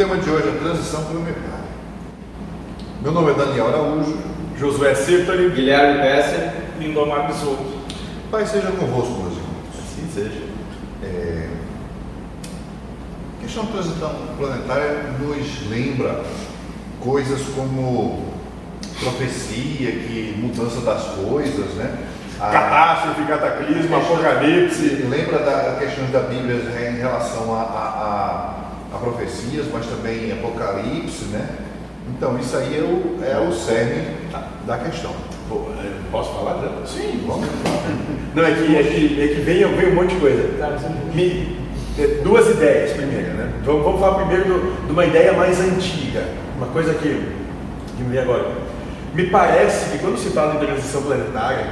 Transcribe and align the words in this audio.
tema 0.00 0.16
de 0.16 0.30
hoje 0.30 0.48
é 0.48 0.52
transição 0.52 1.04
planetária. 1.04 1.68
Meu 3.02 3.12
nome 3.12 3.32
é 3.32 3.34
Daniel 3.34 3.68
Araújo. 3.68 4.16
Josué 4.56 4.94
Círtoli. 4.94 5.50
Guilherme 5.50 6.00
Besser. 6.00 6.52
Lindomar 6.78 7.26
Bisotto. 7.26 7.66
Pai 8.30 8.46
seja 8.46 8.72
convosco, 8.72 9.12
meus 9.20 9.34
irmãos. 9.34 9.66
Assim 9.78 10.08
seja. 10.10 10.42
É... 11.02 11.50
A 13.36 13.42
questão 13.42 13.66
da 13.66 13.72
transição 13.72 14.14
planetária 14.38 15.02
nos 15.18 15.68
lembra 15.68 16.24
coisas 16.98 17.42
como 17.54 18.24
profecia, 19.00 19.92
que 19.92 20.34
mudança 20.38 20.80
das 20.80 21.04
coisas, 21.08 21.74
né? 21.74 21.98
A... 22.40 22.48
Catástrofe, 22.48 23.24
cataclismo, 23.24 23.96
apocalipse. 23.96 25.04
Lembra 25.10 25.40
da 25.40 25.76
questões 25.78 26.10
da 26.10 26.20
Bíblia 26.20 26.56
em 26.88 26.96
relação 26.96 27.54
a, 27.54 27.60
a, 27.60 27.64
a, 27.64 28.69
a 28.92 28.98
profecias, 28.98 29.66
mas 29.72 29.86
também 29.86 30.32
apocalipse, 30.32 31.26
né? 31.26 31.48
Então 32.08 32.38
isso 32.38 32.56
aí 32.56 32.76
é 32.76 32.82
o, 32.82 33.24
é 33.24 33.48
o 33.48 33.52
cerne 33.52 34.16
da 34.66 34.78
questão. 34.78 35.12
É, 35.50 36.10
posso 36.12 36.32
falar 36.34 36.60
já? 36.62 36.86
Sim, 36.86 37.24
vamos. 37.26 37.48
Não, 38.34 38.44
é 38.44 38.54
que, 38.54 38.76
é 38.76 38.82
que, 38.82 39.22
é 39.22 39.28
que 39.34 39.40
vem, 39.40 39.76
vem 39.76 39.92
um 39.92 39.94
monte 39.94 40.14
de 40.14 40.20
coisa. 40.20 40.48
Me, 41.12 41.56
é, 41.98 42.06
duas 42.22 42.48
ideias 42.48 42.92
primeiro, 42.92 43.32
né? 43.34 43.52
Vamos, 43.64 43.84
vamos 43.84 44.00
falar 44.00 44.24
primeiro 44.24 44.44
do, 44.44 44.86
de 44.86 44.92
uma 44.92 45.04
ideia 45.04 45.32
mais 45.32 45.60
antiga, 45.60 46.24
uma 46.56 46.68
coisa 46.68 46.94
que, 46.94 47.08
que 47.96 48.02
me 48.02 48.10
vem 48.10 48.20
agora. 48.20 48.48
Me 49.14 49.26
parece 49.26 49.90
que 49.90 49.98
quando 49.98 50.18
se 50.18 50.30
fala 50.30 50.54
em 50.54 50.66
transição 50.66 51.02
planetária, 51.02 51.66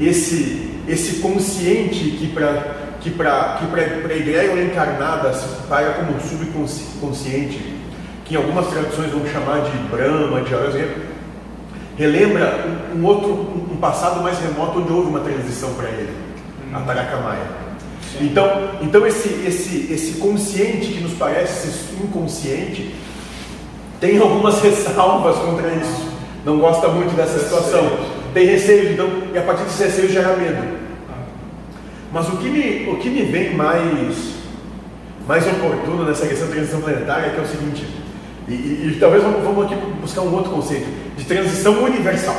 esse, 0.00 0.80
esse 0.86 1.20
consciente 1.20 2.16
que 2.18 2.28
para 2.28 2.73
que 3.04 3.10
para 3.10 3.58
que 3.58 4.12
a 4.12 4.16
ideia 4.16 4.64
encarnada 4.64 5.30
se 5.34 5.46
paga 5.68 5.92
como 5.92 6.18
subconsciente, 6.18 7.74
que 8.24 8.32
em 8.32 8.38
algumas 8.38 8.66
traduções 8.68 9.12
vão 9.12 9.26
chamar 9.26 9.60
de 9.60 9.76
Brahma, 9.94 10.40
de 10.40 10.54
Horas, 10.54 10.74
relembra 11.98 12.64
um, 12.94 12.98
um, 12.98 13.04
outro 13.04 13.30
um 13.70 13.76
passado 13.76 14.22
mais 14.22 14.38
remoto 14.38 14.80
onde 14.80 14.90
houve 14.90 15.10
uma 15.10 15.20
transição 15.20 15.74
para 15.74 15.90
ele, 15.90 16.14
a 16.72 16.78
hum. 16.78 16.84
Tarakamaia. 16.86 17.64
Então, 18.22 18.70
então 18.80 19.06
esse, 19.06 19.28
esse, 19.46 19.92
esse 19.92 20.18
consciente 20.18 20.86
que 20.86 21.00
nos 21.00 21.12
parece 21.12 21.92
inconsciente 22.02 22.94
tem 24.00 24.18
algumas 24.18 24.60
ressalvas 24.64 25.36
contra 25.36 25.68
isso. 25.74 26.08
Não 26.42 26.58
gosta 26.58 26.88
muito 26.88 27.14
dessa 27.14 27.38
situação. 27.38 27.98
Tem 28.32 28.46
receio, 28.46 28.92
então, 28.92 29.08
e 29.32 29.36
a 29.36 29.42
partir 29.42 29.64
desse 29.64 29.84
receio 29.84 30.10
gera 30.10 30.36
medo. 30.36 30.83
Mas 32.14 32.28
o 32.28 32.36
que 32.36 32.48
me, 32.48 32.88
o 32.88 32.96
que 32.98 33.10
me 33.10 33.22
vem 33.24 33.54
mais, 33.56 34.34
mais 35.26 35.44
oportuno 35.48 36.04
nessa 36.04 36.28
questão 36.28 36.46
da 36.46 36.54
transição 36.54 36.80
planetária 36.80 37.26
é 37.26 37.30
que 37.30 37.40
é 37.40 37.42
o 37.42 37.46
seguinte, 37.46 37.84
e, 38.46 38.52
e, 38.52 38.92
e 38.92 38.98
talvez 39.00 39.20
vamos, 39.20 39.42
vamos 39.42 39.64
aqui 39.64 39.74
buscar 40.00 40.20
um 40.20 40.32
outro 40.32 40.52
conceito, 40.52 40.86
de 41.16 41.24
transição 41.24 41.82
universal. 41.82 42.36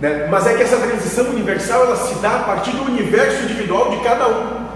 Né? 0.00 0.26
Mas 0.28 0.44
é 0.48 0.54
que 0.54 0.64
essa 0.64 0.76
transição 0.76 1.26
universal 1.26 1.84
ela 1.84 1.94
se 1.94 2.16
dá 2.16 2.34
a 2.34 2.38
partir 2.40 2.72
do 2.72 2.82
universo 2.82 3.44
individual 3.44 3.90
de 3.90 3.98
cada 3.98 4.26
um. 4.26 4.66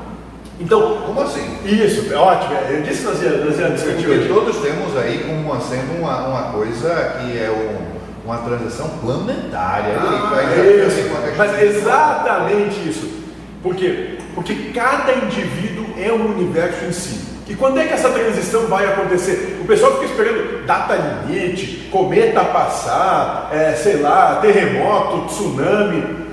Então, 0.60 0.98
como 1.04 1.20
assim? 1.20 1.58
Isso, 1.64 2.12
é 2.12 2.16
ótimo. 2.16 2.54
Eu 2.70 2.82
disse 2.82 3.02
nós 3.02 3.20
íamos 3.20 3.56
discutir 3.56 4.06
Porque 4.06 4.28
todos 4.28 4.58
temos 4.58 4.96
aí 4.96 5.24
como 5.26 5.60
sendo 5.60 6.00
uma, 6.00 6.28
uma 6.28 6.52
coisa 6.52 7.18
que 7.18 7.36
é 7.36 7.50
um, 7.50 8.28
uma 8.30 8.38
transição 8.38 8.88
planetária. 9.00 9.96
Ah, 9.98 10.40
é 10.56 10.86
isso. 10.86 11.10
Mas 11.36 11.60
exatamente 11.60 12.88
isso. 12.88 13.21
Por 13.62 13.74
quê? 13.76 14.18
Porque 14.34 14.54
cada 14.74 15.12
indivíduo 15.12 15.86
é 15.98 16.12
um 16.12 16.32
universo 16.36 16.84
em 16.84 16.92
si. 16.92 17.32
E 17.48 17.54
quando 17.54 17.78
é 17.78 17.86
que 17.86 17.92
essa 17.92 18.08
transição 18.08 18.66
vai 18.66 18.86
acontecer? 18.86 19.58
O 19.60 19.66
pessoal 19.66 19.92
fica 19.94 20.06
esperando 20.06 20.64
data 20.66 20.94
limite, 20.94 21.88
cometa 21.90 22.44
passar, 22.44 23.50
é, 23.52 23.74
sei 23.74 23.96
lá, 23.96 24.36
terremoto, 24.36 25.26
tsunami, 25.26 26.28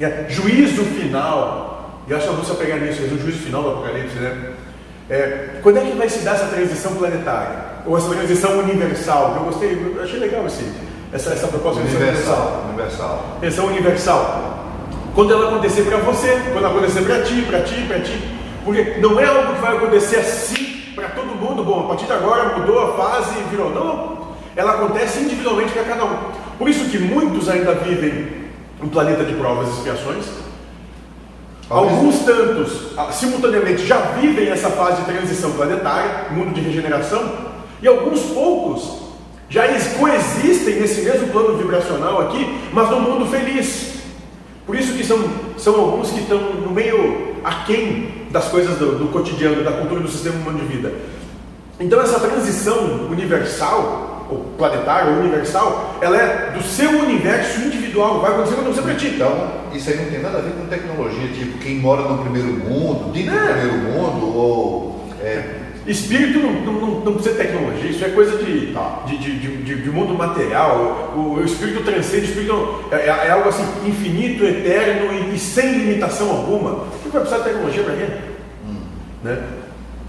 é, 0.00 0.26
juízo 0.28 0.82
final. 0.84 2.02
E 2.08 2.14
acho 2.14 2.24
que 2.24 2.34
a 2.34 2.36
Lúcia 2.36 2.54
pegar 2.56 2.76
nisso, 2.78 3.02
o 3.02 3.18
juízo 3.18 3.38
final 3.38 3.62
do 3.62 3.70
Apocalipse, 3.70 4.16
né? 4.16 4.52
É, 5.08 5.60
quando 5.62 5.78
é 5.78 5.82
que 5.82 5.96
vai 5.96 6.08
se 6.08 6.20
dar 6.20 6.34
essa 6.34 6.46
transição 6.46 6.94
planetária? 6.96 7.76
Ou 7.86 7.96
essa 7.96 8.08
transição 8.08 8.58
universal? 8.58 9.34
Eu 9.36 9.44
gostei, 9.44 9.72
eu 9.72 10.02
achei 10.02 10.18
legal 10.18 10.46
esse, 10.46 10.64
essa, 11.12 11.32
essa 11.32 11.46
proposta 11.46 11.80
de 11.80 11.94
universal. 11.94 12.64
Universal. 12.68 13.36
Transição 13.40 13.66
universal. 13.66 14.55
Quando 15.16 15.32
ela 15.32 15.48
acontecer 15.48 15.84
para 15.84 15.96
você, 15.96 16.42
quando 16.52 16.66
acontecer 16.66 17.00
para 17.00 17.22
ti, 17.22 17.40
para 17.48 17.62
ti, 17.62 17.86
para 17.88 18.00
ti, 18.00 18.22
porque 18.62 18.98
não 19.00 19.18
é 19.18 19.24
algo 19.24 19.54
que 19.54 19.62
vai 19.62 19.74
acontecer 19.74 20.16
assim 20.16 20.92
para 20.94 21.08
todo 21.08 21.28
mundo. 21.28 21.64
Bom, 21.64 21.80
a 21.80 21.88
partir 21.88 22.04
de 22.04 22.12
agora 22.12 22.58
mudou 22.58 22.78
a 22.80 22.92
fase 22.98 23.34
virou. 23.50 23.70
Não, 23.70 24.36
ela 24.54 24.72
acontece 24.72 25.20
individualmente 25.20 25.72
para 25.72 25.84
cada 25.84 26.04
um. 26.04 26.18
Por 26.58 26.68
isso 26.68 26.90
que 26.90 26.98
muitos 26.98 27.48
ainda 27.48 27.72
vivem 27.76 28.28
um 28.82 28.88
planeta 28.88 29.24
de 29.24 29.32
provas 29.32 29.68
e 29.68 29.78
expiações. 29.78 30.26
Alguns 31.70 32.18
tantos, 32.18 32.92
ah, 32.98 33.10
simultaneamente, 33.10 33.86
já 33.86 33.96
vivem 34.20 34.50
essa 34.50 34.68
fase 34.68 35.00
de 35.00 35.10
transição 35.10 35.50
planetária, 35.52 36.26
mundo 36.30 36.52
de 36.52 36.60
regeneração, 36.60 37.26
e 37.80 37.88
alguns 37.88 38.20
poucos 38.20 38.98
já 39.48 39.62
coexistem 39.98 40.74
nesse 40.74 41.00
mesmo 41.00 41.28
plano 41.28 41.56
vibracional 41.56 42.20
aqui, 42.20 42.60
mas 42.70 42.90
no 42.90 43.00
mundo 43.00 43.24
feliz. 43.24 43.95
Por 44.66 44.74
isso 44.74 44.94
que 44.94 45.04
são, 45.04 45.18
são 45.56 45.80
alguns 45.80 46.10
que 46.10 46.20
estão 46.20 46.38
no 46.54 46.72
meio 46.72 47.36
aquém 47.44 48.26
das 48.30 48.48
coisas 48.48 48.76
do, 48.78 48.98
do 48.98 49.08
cotidiano, 49.12 49.62
da 49.62 49.72
cultura 49.72 50.00
do 50.00 50.08
sistema 50.08 50.36
humano 50.36 50.58
de 50.58 50.66
vida. 50.66 50.92
Então 51.78 52.00
essa 52.00 52.18
transição 52.18 53.06
universal, 53.08 54.26
ou 54.28 54.38
planetária, 54.58 55.12
ou 55.12 55.20
universal, 55.20 55.98
ela 56.00 56.16
é 56.16 56.50
do 56.50 56.62
seu 56.62 56.90
universo 56.90 57.60
individual, 57.60 58.20
vai 58.20 58.32
acontecer 58.32 58.56
quando 58.56 58.74
você 58.74 58.82
para 58.82 58.94
ti. 58.94 59.06
Então, 59.14 59.48
isso 59.72 59.88
aí 59.88 59.96
não 59.96 60.06
tem 60.06 60.20
nada 60.20 60.38
a 60.38 60.40
ver 60.40 60.50
com 60.50 60.66
tecnologia, 60.66 61.28
tipo 61.28 61.58
quem 61.58 61.76
mora 61.76 62.02
no 62.02 62.18
primeiro 62.18 62.48
mundo, 62.48 63.12
dentro 63.12 63.34
é. 63.34 63.38
do 63.38 63.52
primeiro 63.52 63.78
mundo, 63.92 64.36
ou 64.36 65.04
é, 65.22 65.65
Espírito 65.86 66.40
não, 66.40 66.52
não, 66.52 67.00
não, 67.00 67.14
precisa 67.14 67.36
de 67.36 67.46
tecnologia, 67.46 67.90
isso 67.90 68.04
é 68.04 68.08
coisa 68.08 68.36
de, 68.38 68.74
de, 69.06 69.18
de, 69.18 69.56
de, 69.62 69.82
de 69.82 69.90
mundo 69.90 70.14
material. 70.14 71.12
O, 71.16 71.34
o, 71.34 71.44
espírito 71.44 71.84
transcende, 71.84 72.22
o 72.22 72.28
espírito 72.28 72.84
é, 72.90 72.96
é, 72.96 73.06
é 73.06 73.30
algo 73.30 73.48
assim 73.48 73.64
infinito, 73.86 74.44
eterno 74.44 75.12
e, 75.12 75.36
e, 75.36 75.38
sem 75.38 75.78
limitação 75.78 76.30
alguma. 76.30 76.72
O 76.72 76.90
que 77.02 77.08
vai 77.08 77.20
precisar 77.20 77.38
de 77.38 77.50
tecnologia 77.50 77.84
para 77.84 77.94
quê? 77.94 78.06
Hum. 78.66 78.76
Né? 79.22 79.42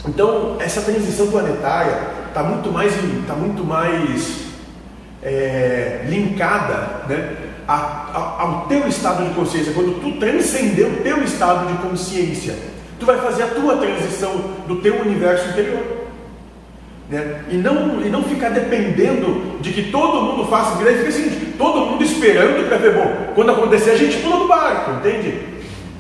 Então, 0.08 0.58
essa 0.60 0.82
transição 0.82 1.28
planetária 1.28 1.96
está 2.28 2.42
muito 2.42 2.72
mais, 2.72 2.94
tá 3.28 3.36
muito 3.36 3.64
mais 3.64 4.46
é, 5.22 6.06
linkada 6.10 7.04
né, 7.08 7.36
a, 7.68 7.76
a, 7.76 8.42
ao 8.42 8.66
teu 8.68 8.88
estado 8.88 9.28
de 9.28 9.36
consciência. 9.36 9.74
Quando 9.74 10.02
tu 10.02 10.20
transcender 10.20 10.88
o 10.88 11.04
teu 11.04 11.24
estado 11.24 11.68
de 11.68 11.88
consciência 11.88 12.56
Tu 13.00 13.06
vai 13.06 13.18
fazer 13.20 13.44
a 13.44 13.48
tua 13.48 13.78
transição 13.78 14.34
do 14.68 14.78
teu 14.78 15.02
universo 15.02 15.50
interior. 15.50 16.08
Né? 17.10 17.44
E, 17.50 17.56
não, 17.56 18.02
e 18.02 18.10
não 18.10 18.24
ficar 18.24 18.50
dependendo 18.50 19.60
de 19.62 19.72
que 19.72 19.92
todo 19.92 20.24
mundo 20.24 20.50
faça, 20.50 20.76
porque 20.76 20.92
fica 20.94 21.10
assim, 21.10 21.54
todo 21.58 21.86
mundo 21.86 22.04
esperando 22.04 22.68
para 22.68 22.78
ver, 22.78 22.94
bom, 22.94 23.34
quando 23.34 23.52
acontecer 23.52 23.92
a 23.92 23.98
gente 23.98 24.18
pula 24.18 24.38
do 24.38 24.48
barco, 24.48 24.92
entende? 24.92 25.40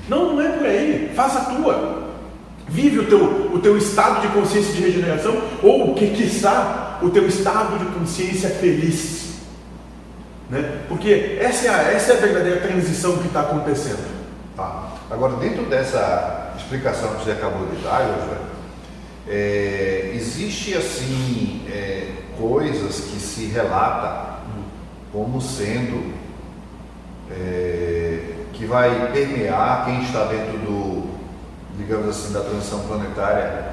Não, 0.09 0.33
não 0.33 0.41
é 0.41 0.49
por 0.49 0.65
aí, 0.65 1.11
faça 1.15 1.39
a 1.39 1.55
tua. 1.55 2.07
Vive 2.67 2.99
o 2.99 3.05
teu, 3.05 3.51
o 3.53 3.59
teu 3.59 3.77
estado 3.77 4.21
de 4.21 4.27
consciência 4.27 4.73
de 4.73 4.81
regeneração, 4.81 5.41
ou 5.63 5.93
que 5.93 6.07
quiçá 6.07 6.99
o 7.01 7.09
teu 7.09 7.25
estado 7.25 7.79
de 7.79 7.85
consciência 7.97 8.49
feliz. 8.49 9.27
Né? 10.49 10.79
Porque 10.89 11.37
essa 11.39 11.67
é, 11.67 11.69
a, 11.69 11.81
essa 11.93 12.13
é 12.13 12.17
a 12.17 12.19
verdadeira 12.19 12.59
transição 12.59 13.17
que 13.17 13.27
está 13.27 13.41
acontecendo. 13.41 14.05
Tá. 14.55 14.89
Agora, 15.09 15.35
dentro 15.37 15.63
dessa 15.63 16.36
explicação 16.67 17.15
que 17.15 17.23
você 17.23 17.31
acabou 17.31 17.65
de 17.67 17.77
dar, 17.77 18.01
Josué, 18.01 18.37
é, 19.29 20.11
existe 20.13 20.73
assim 20.73 21.65
é, 21.69 22.11
coisas 22.37 22.99
que 22.99 23.19
se 23.19 23.45
relata 23.45 24.39
como 25.13 25.39
sendo 25.39 26.13
é, 27.31 28.33
que 28.51 28.65
vai 28.65 29.11
permear 29.13 29.85
quem 29.85 30.03
está 30.03 30.25
dentro 30.25 30.57
do, 30.59 31.09
digamos 31.77 32.09
assim, 32.09 32.33
da 32.33 32.41
transição 32.41 32.79
planetária, 32.79 33.71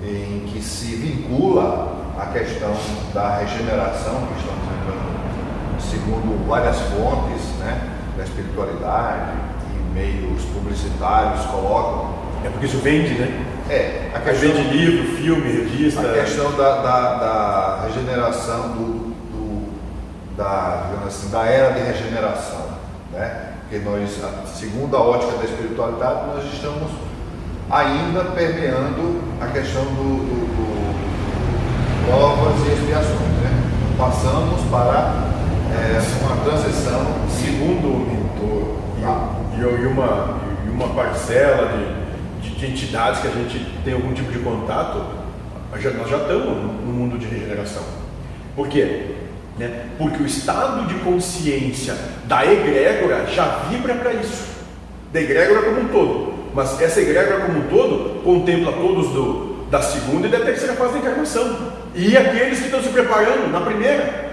em 0.00 0.48
que 0.52 0.62
se 0.62 0.94
vincula 0.94 1.96
a 2.16 2.26
questão 2.26 2.72
da 3.12 3.38
regeneração 3.38 4.28
que 4.28 4.38
estamos 4.38 4.64
entrando, 4.80 5.80
segundo 5.80 6.46
várias 6.46 6.76
fontes, 6.82 7.42
né, 7.58 7.96
da 8.16 8.22
espiritualidade 8.22 9.32
e 9.74 9.94
meios 9.94 10.42
publicitários 10.44 11.44
colocam 11.46 12.17
é 12.44 12.50
porque 12.50 12.66
isso 12.66 12.78
vende, 12.78 13.14
né? 13.14 13.44
É. 13.68 14.10
A 14.14 14.20
questão, 14.20 14.50
vende 14.50 14.76
livro, 14.76 15.16
filme, 15.16 15.52
revista. 15.52 16.00
A 16.00 16.14
questão 16.14 16.52
da, 16.52 16.82
da, 16.82 17.14
da 17.14 17.84
regeneração, 17.86 18.70
do, 18.70 19.14
do, 19.30 19.72
da, 20.36 20.86
digamos 20.86 21.08
assim, 21.08 21.30
da 21.30 21.44
era 21.44 21.72
de 21.72 21.80
regeneração. 21.80 22.66
Né? 23.12 23.52
Porque 23.60 23.84
nós, 23.84 24.18
segundo 24.54 24.96
a 24.96 25.00
ótica 25.00 25.36
da 25.36 25.44
espiritualidade, 25.44 26.26
nós 26.28 26.44
estamos 26.52 26.90
ainda 27.70 28.24
permeando 28.24 29.20
a 29.40 29.46
questão 29.48 29.84
do, 29.84 30.24
do, 30.24 30.46
do 30.46 30.88
conciliações. 32.66 33.18
Né? 33.42 33.70
Passamos 33.98 34.62
para 34.70 35.28
é, 35.74 36.00
uma 36.24 36.36
transição. 36.44 37.06
Segundo 37.28 37.88
o 37.88 37.98
mentor 38.06 38.78
e, 38.98 39.04
ah. 39.04 39.28
e, 39.54 39.82
e, 39.82 39.86
uma, 39.86 40.38
e 40.66 40.70
uma 40.70 40.88
parcela 40.94 41.68
de, 41.68 42.07
de, 42.48 42.54
de, 42.54 42.66
entidades 42.66 43.20
que 43.20 43.28
a 43.28 43.30
gente 43.30 43.64
tem 43.84 43.94
algum 43.94 44.12
tipo 44.12 44.30
de 44.32 44.38
contato, 44.38 45.04
já, 45.80 45.90
nós 45.90 46.08
já 46.08 46.18
estamos 46.18 46.46
no 46.46 46.92
mundo 46.92 47.18
de 47.18 47.26
regeneração. 47.26 47.82
Por 48.56 48.68
quê? 48.68 49.14
Né? 49.58 49.86
Porque 49.98 50.22
o 50.22 50.26
estado 50.26 50.86
de 50.86 50.94
consciência 51.00 51.96
da 52.24 52.44
egrégora 52.44 53.26
já 53.26 53.64
vibra 53.70 53.94
para 53.94 54.12
isso, 54.14 54.46
da 55.12 55.20
egrégora 55.20 55.62
como 55.62 55.80
um 55.80 55.88
todo. 55.88 56.34
Mas 56.54 56.80
essa 56.80 57.00
egrégora 57.00 57.46
como 57.46 57.58
um 57.58 57.68
todo 57.68 58.22
contempla 58.22 58.72
todos 58.72 59.08
do, 59.08 59.66
da 59.70 59.82
segunda 59.82 60.26
e 60.26 60.30
da 60.30 60.40
terceira 60.40 60.74
fase 60.74 60.94
da 60.94 60.98
encarnação. 61.00 61.72
E 61.94 62.16
aqueles 62.16 62.58
que 62.58 62.66
estão 62.66 62.82
se 62.82 62.88
preparando 62.88 63.50
na 63.50 63.60
primeira, 63.60 64.28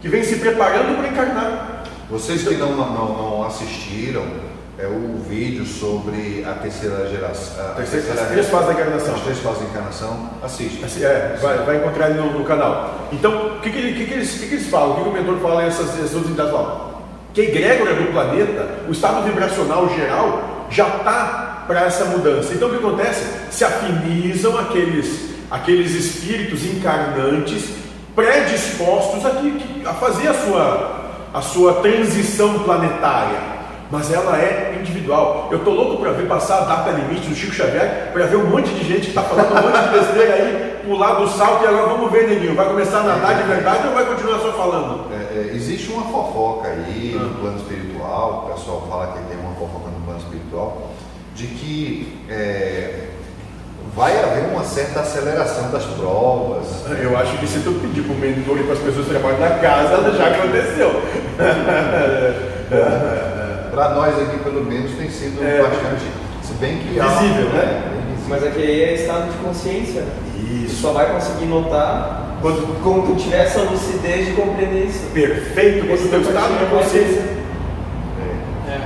que 0.00 0.08
vem 0.08 0.22
se 0.22 0.36
preparando 0.36 0.96
para 0.98 1.08
encarnar. 1.08 1.84
Vocês 2.10 2.46
que 2.46 2.54
não, 2.56 2.76
não, 2.76 2.92
não 2.92 3.46
assistiram 3.46 4.24
é 4.78 4.86
o 4.86 5.18
vídeo 5.28 5.64
sobre 5.64 6.44
a 6.44 6.54
terceira 6.54 7.08
geração. 7.08 7.64
A 7.64 7.74
terceira, 7.74 8.06
terceira, 8.06 8.22
as 8.22 8.28
três 8.28 8.48
fases 8.48 8.66
da 8.66 8.72
encarnação. 8.72 9.14
As 9.14 9.20
três 9.20 9.38
fases 9.38 9.62
da 9.62 9.68
encarnação, 9.68 10.30
assiste. 10.42 10.84
Assim, 10.84 11.04
é, 11.04 11.38
vai, 11.40 11.58
vai, 11.58 11.76
encontrar 11.76 12.10
ele 12.10 12.20
no, 12.20 12.38
no, 12.38 12.44
canal. 12.44 13.08
Então, 13.12 13.56
o 13.56 13.60
que, 13.60 13.70
que, 13.70 13.92
que, 13.92 14.04
que, 14.06 14.14
eles, 14.14 14.32
que, 14.32 14.48
que 14.48 14.54
eles 14.54 14.66
falam? 14.66 14.92
O 14.92 15.02
que, 15.02 15.08
o 15.08 15.12
mentor 15.12 15.38
fala 15.38 15.62
essas 15.62 15.90
outras 16.12 16.26
entidades 16.26 16.52
falam? 16.52 16.94
Que 17.32 17.40
a 17.40 17.44
egrégora 17.44 17.94
do 17.94 18.12
planeta, 18.12 18.68
o 18.88 18.92
estado 18.92 19.24
vibracional 19.24 19.88
geral, 19.94 20.66
já 20.70 20.88
está 20.88 21.64
para 21.68 21.84
essa 21.84 22.06
mudança. 22.06 22.52
Então, 22.52 22.68
o 22.68 22.70
que 22.72 22.78
acontece? 22.78 23.24
Se 23.52 23.64
afinizam 23.64 24.58
aqueles, 24.58 25.34
aqueles 25.50 25.92
espíritos 25.92 26.64
encarnantes 26.64 27.64
predispostos 28.14 29.24
a, 29.24 29.90
a 29.90 29.94
fazer 29.94 30.28
a 30.28 30.34
sua, 30.34 31.10
a 31.32 31.40
sua 31.40 31.74
transição 31.74 32.60
planetária 32.60 33.53
mas 33.90 34.12
ela 34.12 34.38
é 34.38 34.76
individual. 34.80 35.48
Eu 35.50 35.60
tô 35.60 35.70
louco 35.70 36.02
para 36.02 36.12
ver 36.12 36.26
passar 36.26 36.58
a 36.58 36.64
data 36.64 36.90
limite 36.90 37.28
do 37.28 37.34
Chico 37.34 37.54
Xavier, 37.54 38.10
para 38.12 38.26
ver 38.26 38.36
um 38.36 38.46
monte 38.46 38.68
de 38.70 38.84
gente 38.84 39.02
que 39.02 39.08
está 39.08 39.22
falando 39.22 39.52
um 39.52 39.62
monte 39.62 39.82
de 39.82 39.88
besteira 39.98 40.34
aí, 40.34 40.80
pular 40.84 41.14
do 41.14 41.28
salto 41.28 41.64
e 41.64 41.66
agora 41.66 41.88
vamos 41.88 42.10
ver, 42.10 42.28
neguinho, 42.28 42.54
vai 42.54 42.66
começar 42.66 43.00
a 43.00 43.04
nadar 43.04 43.36
de 43.36 43.42
verdade 43.44 43.88
ou 43.88 43.94
vai 43.94 44.04
continuar 44.04 44.38
só 44.38 44.52
falando? 44.52 45.10
É, 45.12 45.38
é, 45.38 45.50
existe 45.54 45.90
uma 45.92 46.04
fofoca 46.04 46.68
aí 46.68 47.16
no 47.18 47.26
ah. 47.26 47.34
plano 47.40 47.56
espiritual, 47.58 48.46
o 48.46 48.54
pessoal 48.54 48.86
fala 48.88 49.06
que 49.08 49.18
tem 49.28 49.38
uma 49.38 49.54
fofoca 49.54 49.90
no 49.90 50.00
plano 50.04 50.20
espiritual, 50.20 50.90
de 51.34 51.46
que 51.46 52.18
é, 52.28 53.08
vai 53.94 54.22
haver 54.22 54.52
uma 54.52 54.64
certa 54.64 55.00
aceleração 55.00 55.70
das 55.70 55.84
provas. 55.84 56.84
Eu 57.00 57.16
acho 57.16 57.38
que 57.38 57.46
se 57.46 57.60
tu 57.60 57.72
pedir 57.80 58.02
para 58.02 58.14
o 58.14 58.18
mentor 58.18 58.58
e 58.58 58.64
para 58.64 58.72
as 58.72 58.80
pessoas 58.80 59.06
que 59.06 59.12
trabalham 59.12 59.38
na 59.40 59.50
casa, 59.58 60.12
já 60.12 60.26
aconteceu. 60.28 60.90
para 63.74 63.90
nós 63.90 64.16
aqui, 64.22 64.38
pelo 64.38 64.64
menos, 64.64 64.92
tem 64.92 65.10
sido 65.10 65.44
é, 65.44 65.60
bastante. 65.60 66.04
Se 66.42 66.54
bem 66.54 66.78
que. 66.78 66.90
Visível, 66.90 67.50
né? 67.50 67.90
Mas 68.28 68.44
aqui 68.44 68.62
é, 68.62 68.84
é 68.84 68.94
estado 68.94 69.32
de 69.32 69.38
consciência. 69.38 70.04
Isso. 70.38 70.76
Tu 70.76 70.80
só 70.80 70.92
vai 70.92 71.12
conseguir 71.12 71.46
notar 71.46 72.38
quando, 72.40 72.82
quando 72.82 73.06
tu 73.08 73.22
tiver 73.22 73.44
essa 73.44 73.62
lucidez 73.62 74.26
de 74.26 74.32
compreender 74.32 74.86
isso. 74.86 75.10
Perfeito, 75.12 75.86
quando 75.86 76.10
tu 76.10 76.16
estado 76.16 76.58
de 76.58 76.66
consciência. 76.70 77.22
É. 78.68 78.70
é. 78.70 78.80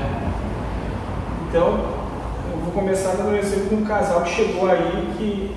Então, 1.49 1.85
eu 2.51 2.59
vou 2.65 2.73
começar 2.73 3.11
dando 3.11 3.31
um 3.31 3.37
exemplo 3.37 3.69
de 3.69 3.75
um 3.75 3.85
casal 3.85 4.23
que 4.23 4.31
chegou 4.31 4.71
aí 4.71 5.13
que 5.19 5.55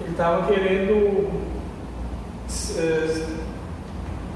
ele 0.00 0.10
estava 0.10 0.46
querendo 0.46 1.28
uh, 1.28 3.26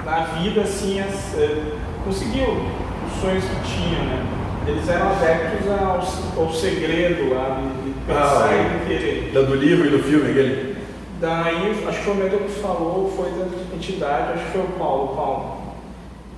na 0.05 0.21
vida 0.39 0.61
assim 0.61 1.01
as, 1.01 1.35
uh, 1.35 1.79
conseguiu 2.05 2.84
sonhos 3.21 3.45
que 3.45 3.75
tinha, 3.75 3.99
né? 3.99 4.27
Eles 4.67 4.89
eram 4.89 5.11
adeptos 5.11 5.69
ao, 5.71 6.43
ao 6.43 6.53
segredo 6.53 7.35
lá, 7.35 7.61
de, 7.61 7.91
de 7.91 8.01
pensar 8.07 8.49
ah, 8.49 8.55
e 8.55 8.79
de 8.79 8.87
querer. 8.87 9.33
Do 9.33 9.55
livro 9.55 9.87
e 9.87 9.91
do 9.91 9.99
filme, 10.03 10.31
aquele? 10.31 10.77
Daí, 11.21 11.85
acho 11.87 11.99
que 11.99 12.05
foi 12.05 12.15
o 12.15 12.17
mentor 12.17 12.39
que 12.41 12.61
falou, 12.61 13.13
foi 13.15 13.31
da 13.31 13.77
entidade, 13.77 14.33
acho 14.33 14.45
que 14.47 14.53
foi 14.53 14.63
o 14.63 14.79
Paulo, 14.79 15.15
Paulo. 15.15 15.65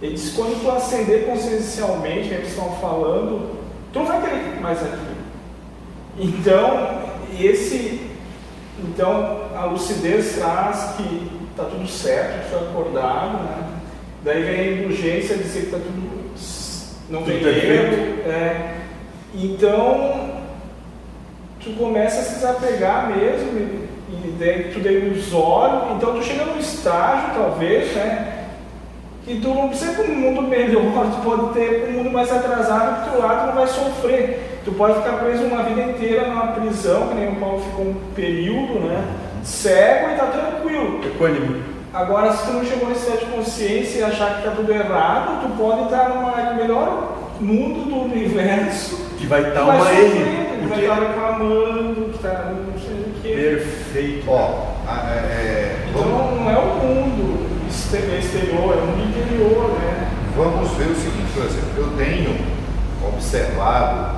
Ele 0.03 0.15
disse, 0.15 0.37
quando 0.37 0.61
tu 0.61 0.71
acender 0.71 1.25
consciencialmente, 1.25 2.29
que 2.29 2.35
eles 2.35 2.49
estão 2.49 2.71
falando, 2.81 3.57
tu 3.93 4.01
não 4.01 4.07
vai 4.07 4.21
querer 4.21 4.61
mais 4.61 4.83
aqui. 4.83 5.17
Então, 6.19 7.03
esse, 7.41 8.11
então 8.79 9.45
a 9.55 9.65
lucidez 9.67 10.37
traz 10.37 10.97
que 10.97 11.31
está 11.51 11.65
tudo 11.65 11.89
certo, 11.89 12.45
tu 12.45 12.51
foi 12.51 12.69
acordado, 12.69 13.45
né? 13.45 13.69
Daí 14.23 14.43
vem 14.43 14.61
a 14.61 14.73
indulgência 14.73 15.37
dizer 15.37 15.61
que 15.61 15.67
está 15.67 15.79
tudo 15.79 16.37
não 17.09 17.23
tem 17.23 17.37
erro. 17.37 18.21
É. 18.27 18.75
Então, 19.35 20.31
tu 21.63 21.71
começa 21.71 22.21
a 22.21 22.23
se 22.23 22.35
desapegar 22.37 23.09
mesmo, 23.09 23.59
e, 23.59 23.89
e 24.09 24.37
daí 24.39 24.71
tu 24.73 24.87
é 24.87 24.93
ilusório, 24.93 25.97
então 25.97 26.15
tu 26.15 26.25
chega 26.25 26.45
num 26.45 26.59
estágio, 26.59 27.35
talvez, 27.35 27.95
né? 27.95 28.33
Que 29.25 29.41
tu 29.41 29.49
não 29.49 29.69
precisa 29.69 29.95
ter 29.95 30.11
um 30.11 30.15
mundo 30.15 30.43
melhor, 30.43 30.83
tu 30.83 31.23
pode 31.25 31.53
ter 31.55 31.89
um 31.89 31.93
mundo 31.95 32.11
mais 32.11 32.33
atrasado, 32.33 33.05
que 33.05 33.11
tu 33.11 33.19
lá 33.19 33.41
tu 33.41 33.47
não 33.49 33.55
vai 33.55 33.67
sofrer. 33.67 34.61
Tu 34.65 34.73
pode 34.73 34.95
ficar 34.95 35.19
preso 35.19 35.45
uma 35.45 35.63
vida 35.65 35.83
inteira 35.83 36.29
numa 36.29 36.49
prisão, 36.49 37.09
que 37.09 37.15
nem 37.15 37.29
o 37.29 37.37
Paulo 37.37 37.61
ficou 37.61 37.87
um 37.87 37.95
período, 38.15 38.81
né? 38.81 39.05
Cego 39.43 40.11
e 40.11 40.17
tá 40.17 40.27
tranquilo. 40.27 41.01
Equânime. 41.05 41.76
Agora, 41.97 42.31
se 42.31 42.45
tu 42.45 42.53
não 42.53 42.63
chegou 42.63 42.91
nesse 42.91 43.09
estado 43.09 43.21
de 43.21 43.33
consciência 43.33 44.01
e 44.01 44.05
achar 44.05 44.35
que 44.35 44.39
está 44.41 44.51
tudo 44.51 44.71
errado, 44.71 45.41
tu 45.41 45.57
pode 45.57 45.85
estar 45.85 46.11
no 46.11 46.57
melhor 46.57 47.17
mundo 47.41 47.89
do 47.89 48.03
universo. 48.03 48.97
Que 49.17 49.27
vai 49.27 49.49
estar 49.49 49.63
uma 49.63 49.91
erro. 49.95 50.61
Que 50.61 50.67
vai 50.67 50.81
estar 50.83 50.95
reclamando, 50.95 52.11
que 52.11 52.17
está 52.17 52.53
não 52.53 52.79
sei 52.79 52.97
o 52.97 53.15
quê. 53.23 53.29
Perfeito. 53.35 54.31
Ó, 54.31 54.75
é, 54.87 55.17
é, 55.17 55.87
então 55.89 56.37
não 56.37 56.51
é 56.51 56.59
o 56.59 56.67
mundo 56.67 57.47
exterior, 57.67 58.75
é 58.75 58.83
o 58.83 58.87
mundo 58.89 59.09
interior, 59.09 59.71
né? 59.81 60.11
Vamos 60.37 60.71
ver 60.73 60.89
o 60.89 60.95
seguinte, 60.95 61.33
por 61.33 61.47
exemplo, 61.47 61.79
eu 61.79 61.97
tenho 61.97 62.37
observado 63.09 64.17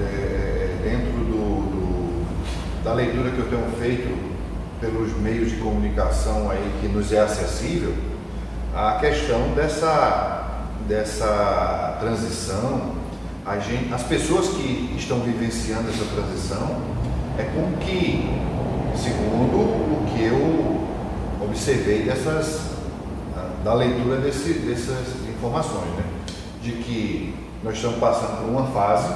é, 0.00 0.74
dentro 0.82 1.12
do, 1.12 1.60
do, 1.70 2.24
da 2.82 2.92
leitura 2.92 3.30
que 3.30 3.38
eu 3.38 3.46
tenho 3.46 3.70
feito 3.78 4.29
pelos 4.80 5.14
meios 5.18 5.50
de 5.50 5.56
comunicação 5.56 6.50
aí 6.50 6.72
que 6.80 6.88
nos 6.88 7.12
é 7.12 7.20
acessível, 7.20 7.94
a 8.74 8.92
questão 8.94 9.52
dessa, 9.54 10.66
dessa 10.88 11.98
transição, 12.00 12.94
gente, 13.66 13.92
as 13.92 14.02
pessoas 14.04 14.48
que 14.48 14.94
estão 14.96 15.20
vivenciando 15.20 15.90
essa 15.90 16.04
transição, 16.14 16.80
é 17.38 17.42
com 17.44 17.76
que, 17.84 18.28
segundo 18.96 19.56
o 19.56 20.06
que 20.12 20.24
eu 20.24 21.44
observei 21.44 22.02
dessas, 22.02 22.70
da 23.62 23.74
leitura 23.74 24.16
desse, 24.16 24.54
dessas 24.54 25.28
informações, 25.28 25.90
né? 25.96 26.04
de 26.62 26.72
que 26.72 27.34
nós 27.62 27.74
estamos 27.74 27.98
passando 27.98 28.40
por 28.40 28.50
uma 28.50 28.66
fase 28.68 29.12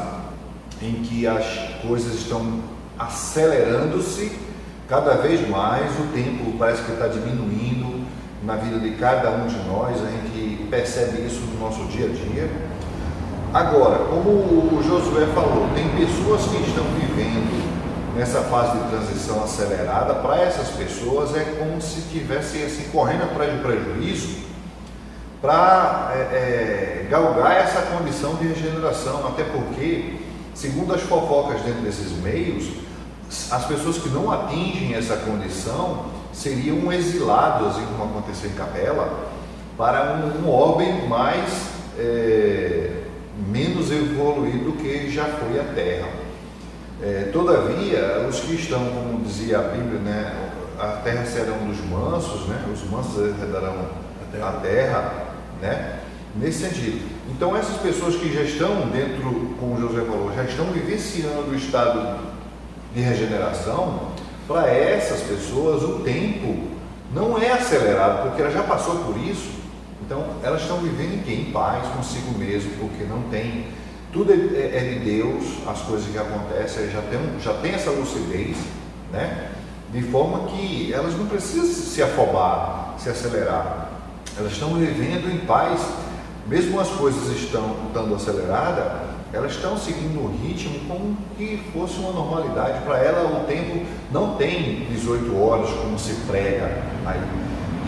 em 0.82 0.94
que 1.02 1.26
as 1.26 1.44
coisas 1.82 2.14
estão 2.14 2.60
acelerando-se 2.98 4.44
Cada 4.88 5.14
vez 5.14 5.48
mais 5.48 5.98
o 5.98 6.12
tempo 6.12 6.58
parece 6.58 6.82
que 6.82 6.92
está 6.92 7.08
diminuindo 7.08 8.04
na 8.42 8.56
vida 8.56 8.78
de 8.78 8.90
cada 8.96 9.30
um 9.30 9.46
de 9.46 9.56
nós, 9.66 9.96
a 10.02 10.10
gente 10.10 10.66
percebe 10.70 11.26
isso 11.26 11.40
no 11.40 11.60
nosso 11.60 11.84
dia 11.84 12.04
a 12.04 12.08
dia. 12.08 12.50
Agora, 13.54 14.04
como 14.04 14.30
o 14.30 14.82
Josué 14.86 15.26
falou, 15.34 15.68
tem 15.74 15.88
pessoas 15.90 16.42
que 16.42 16.56
estão 16.68 16.84
vivendo 16.98 17.64
nessa 18.14 18.42
fase 18.42 18.78
de 18.78 18.88
transição 18.90 19.42
acelerada, 19.42 20.14
para 20.16 20.42
essas 20.42 20.68
pessoas 20.68 21.34
é 21.34 21.44
como 21.58 21.80
se 21.80 22.00
estivessem 22.00 22.64
assim, 22.64 22.84
correndo 22.92 23.24
atrás 23.24 23.52
de 23.52 23.58
prejuízo 23.58 24.44
para 25.40 26.12
é, 26.14 26.18
é, 26.18 27.06
galgar 27.10 27.56
essa 27.56 27.82
condição 27.82 28.34
de 28.36 28.48
regeneração, 28.48 29.26
até 29.28 29.44
porque, 29.44 30.16
segundo 30.54 30.94
as 30.94 31.02
fofocas 31.02 31.60
dentro 31.62 31.82
desses 31.82 32.12
meios, 32.22 32.70
as 33.28 33.64
pessoas 33.66 33.98
que 33.98 34.08
não 34.08 34.30
atingem 34.30 34.94
essa 34.94 35.16
condição 35.16 36.06
seriam 36.32 36.92
exiladas, 36.92 37.76
como 37.76 38.04
aconteceu 38.04 38.50
em 38.50 38.54
Capela, 38.54 39.30
para 39.76 40.14
um, 40.14 40.44
um 40.44 40.50
orbe 40.50 40.84
mais 41.08 41.68
é, 41.98 42.90
menos 43.48 43.90
evoluído 43.90 44.72
que 44.72 45.10
já 45.10 45.24
foi 45.24 45.58
a 45.58 45.64
Terra. 45.74 46.08
É, 47.02 47.30
todavia, 47.32 48.26
os 48.28 48.40
que 48.40 48.54
estão, 48.54 48.78
como 48.78 49.24
dizia 49.24 49.58
a 49.58 49.62
Bíblia, 49.62 50.00
né, 50.00 50.50
a 50.78 50.86
terra 51.02 51.24
serão 51.24 51.58
dos 51.66 51.78
mansos, 51.84 52.46
né, 52.46 52.64
os 52.72 52.88
mansos 52.88 53.18
herdarão 53.18 53.74
a 54.42 54.52
terra, 54.60 55.12
né, 55.60 56.00
nesse 56.34 56.60
sentido. 56.60 57.06
Então, 57.30 57.56
essas 57.56 57.76
pessoas 57.78 58.16
que 58.16 58.32
já 58.32 58.42
estão 58.42 58.88
dentro, 58.88 59.54
como 59.58 59.80
José 59.80 60.04
falou, 60.04 60.32
já 60.34 60.44
estão 60.44 60.66
vivenciando 60.66 61.50
o 61.50 61.54
estado 61.54 62.18
de 62.94 63.00
regeneração, 63.00 64.12
para 64.46 64.70
essas 64.70 65.20
pessoas 65.22 65.82
o 65.82 66.00
tempo 66.00 66.74
não 67.12 67.38
é 67.38 67.52
acelerado, 67.52 68.28
porque 68.28 68.42
ela 68.42 68.50
já 68.50 68.62
passou 68.62 68.96
por 69.04 69.16
isso. 69.18 69.50
Então, 70.04 70.24
elas 70.42 70.62
estão 70.62 70.78
vivendo 70.78 71.14
em 71.14 71.22
quê? 71.22 71.32
Em 71.32 71.52
paz 71.52 71.86
consigo 71.88 72.38
mesmo, 72.38 72.70
porque 72.78 73.04
não 73.04 73.22
tem. 73.30 73.68
Tudo 74.12 74.32
é, 74.32 74.36
é, 74.36 74.76
é 74.76 74.94
de 74.94 75.04
Deus, 75.04 75.44
as 75.66 75.80
coisas 75.80 76.06
que 76.08 76.18
acontecem, 76.18 76.90
já 76.90 77.00
tem, 77.02 77.18
já 77.40 77.54
tem 77.54 77.72
essa 77.72 77.90
lucidez, 77.90 78.56
né? 79.12 79.50
De 79.92 80.02
forma 80.02 80.48
que 80.48 80.92
elas 80.92 81.16
não 81.16 81.26
precisam 81.26 81.64
se 81.64 82.02
afobar, 82.02 82.94
se 82.98 83.08
acelerar. 83.08 83.90
Elas 84.36 84.52
estão 84.52 84.74
vivendo 84.74 85.32
em 85.32 85.38
paz, 85.46 85.80
mesmo 86.46 86.78
as 86.78 86.88
coisas 86.88 87.28
estão 87.36 87.76
estando 87.88 88.14
aceleradas, 88.14 89.13
elas 89.32 89.52
estão 89.52 89.76
seguindo 89.76 90.20
o 90.20 90.36
ritmo 90.42 90.78
como 90.88 91.16
que 91.36 91.62
fosse 91.72 91.98
uma 91.98 92.12
normalidade. 92.12 92.84
Para 92.84 92.98
ela, 92.98 93.40
o 93.40 93.44
tempo 93.46 93.84
não 94.12 94.36
tem 94.36 94.86
18 94.90 95.36
horas 95.40 95.70
como 95.70 95.98
se 95.98 96.14
prega 96.26 96.70
aí, 97.04 97.20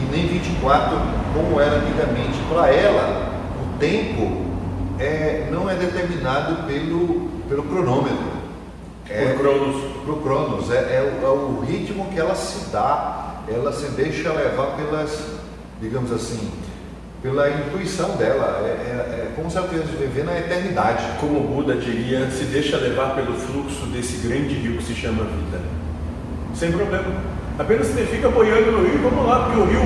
e 0.02 0.04
nem 0.10 0.26
24 0.26 0.96
como 1.32 1.60
era 1.60 1.76
antigamente. 1.76 2.38
Para 2.48 2.72
ela, 2.72 3.32
o 3.62 3.78
tempo 3.78 4.46
é, 4.98 5.48
não 5.50 5.68
é 5.70 5.74
determinado 5.74 6.66
pelo, 6.66 7.30
pelo 7.48 7.62
cronômetro. 7.64 8.36
É, 9.08 9.32
por 9.32 9.38
Cronos. 9.38 9.82
Por 10.04 10.22
Cronos. 10.22 10.70
É, 10.70 10.78
é, 10.78 11.20
é 11.22 11.28
o 11.28 11.60
ritmo 11.60 12.06
que 12.06 12.18
ela 12.18 12.34
se 12.34 12.70
dá, 12.70 13.42
ela 13.48 13.72
se 13.72 13.88
deixa 13.90 14.32
levar 14.32 14.76
pelas, 14.76 15.26
digamos 15.80 16.10
assim, 16.12 16.50
pela 17.22 17.48
intuição 17.48 18.16
dela. 18.16 18.60
É, 18.64 18.68
é 18.68 19.15
como 19.36 19.50
se 19.50 19.58
ela 19.58 19.66
estivesse 19.66 19.96
vivendo 19.96 20.30
a 20.30 20.38
eternidade. 20.38 21.04
Como 21.20 21.38
o 21.38 21.42
Buda 21.42 21.76
diria, 21.76 22.28
se 22.30 22.44
deixa 22.44 22.78
levar 22.78 23.14
pelo 23.14 23.34
fluxo 23.34 23.84
desse 23.86 24.26
grande 24.26 24.54
rio 24.54 24.78
que 24.78 24.84
se 24.84 24.94
chama 24.94 25.24
vida. 25.24 25.60
Sem 26.54 26.72
problema. 26.72 27.20
Apenas 27.58 27.88
você 27.88 28.06
fica 28.06 28.30
boiando 28.30 28.72
no 28.72 28.82
rio, 28.82 28.98
vamos 29.02 29.26
lá, 29.26 29.44
porque 29.44 29.60
o 29.60 29.64
rio, 29.66 29.80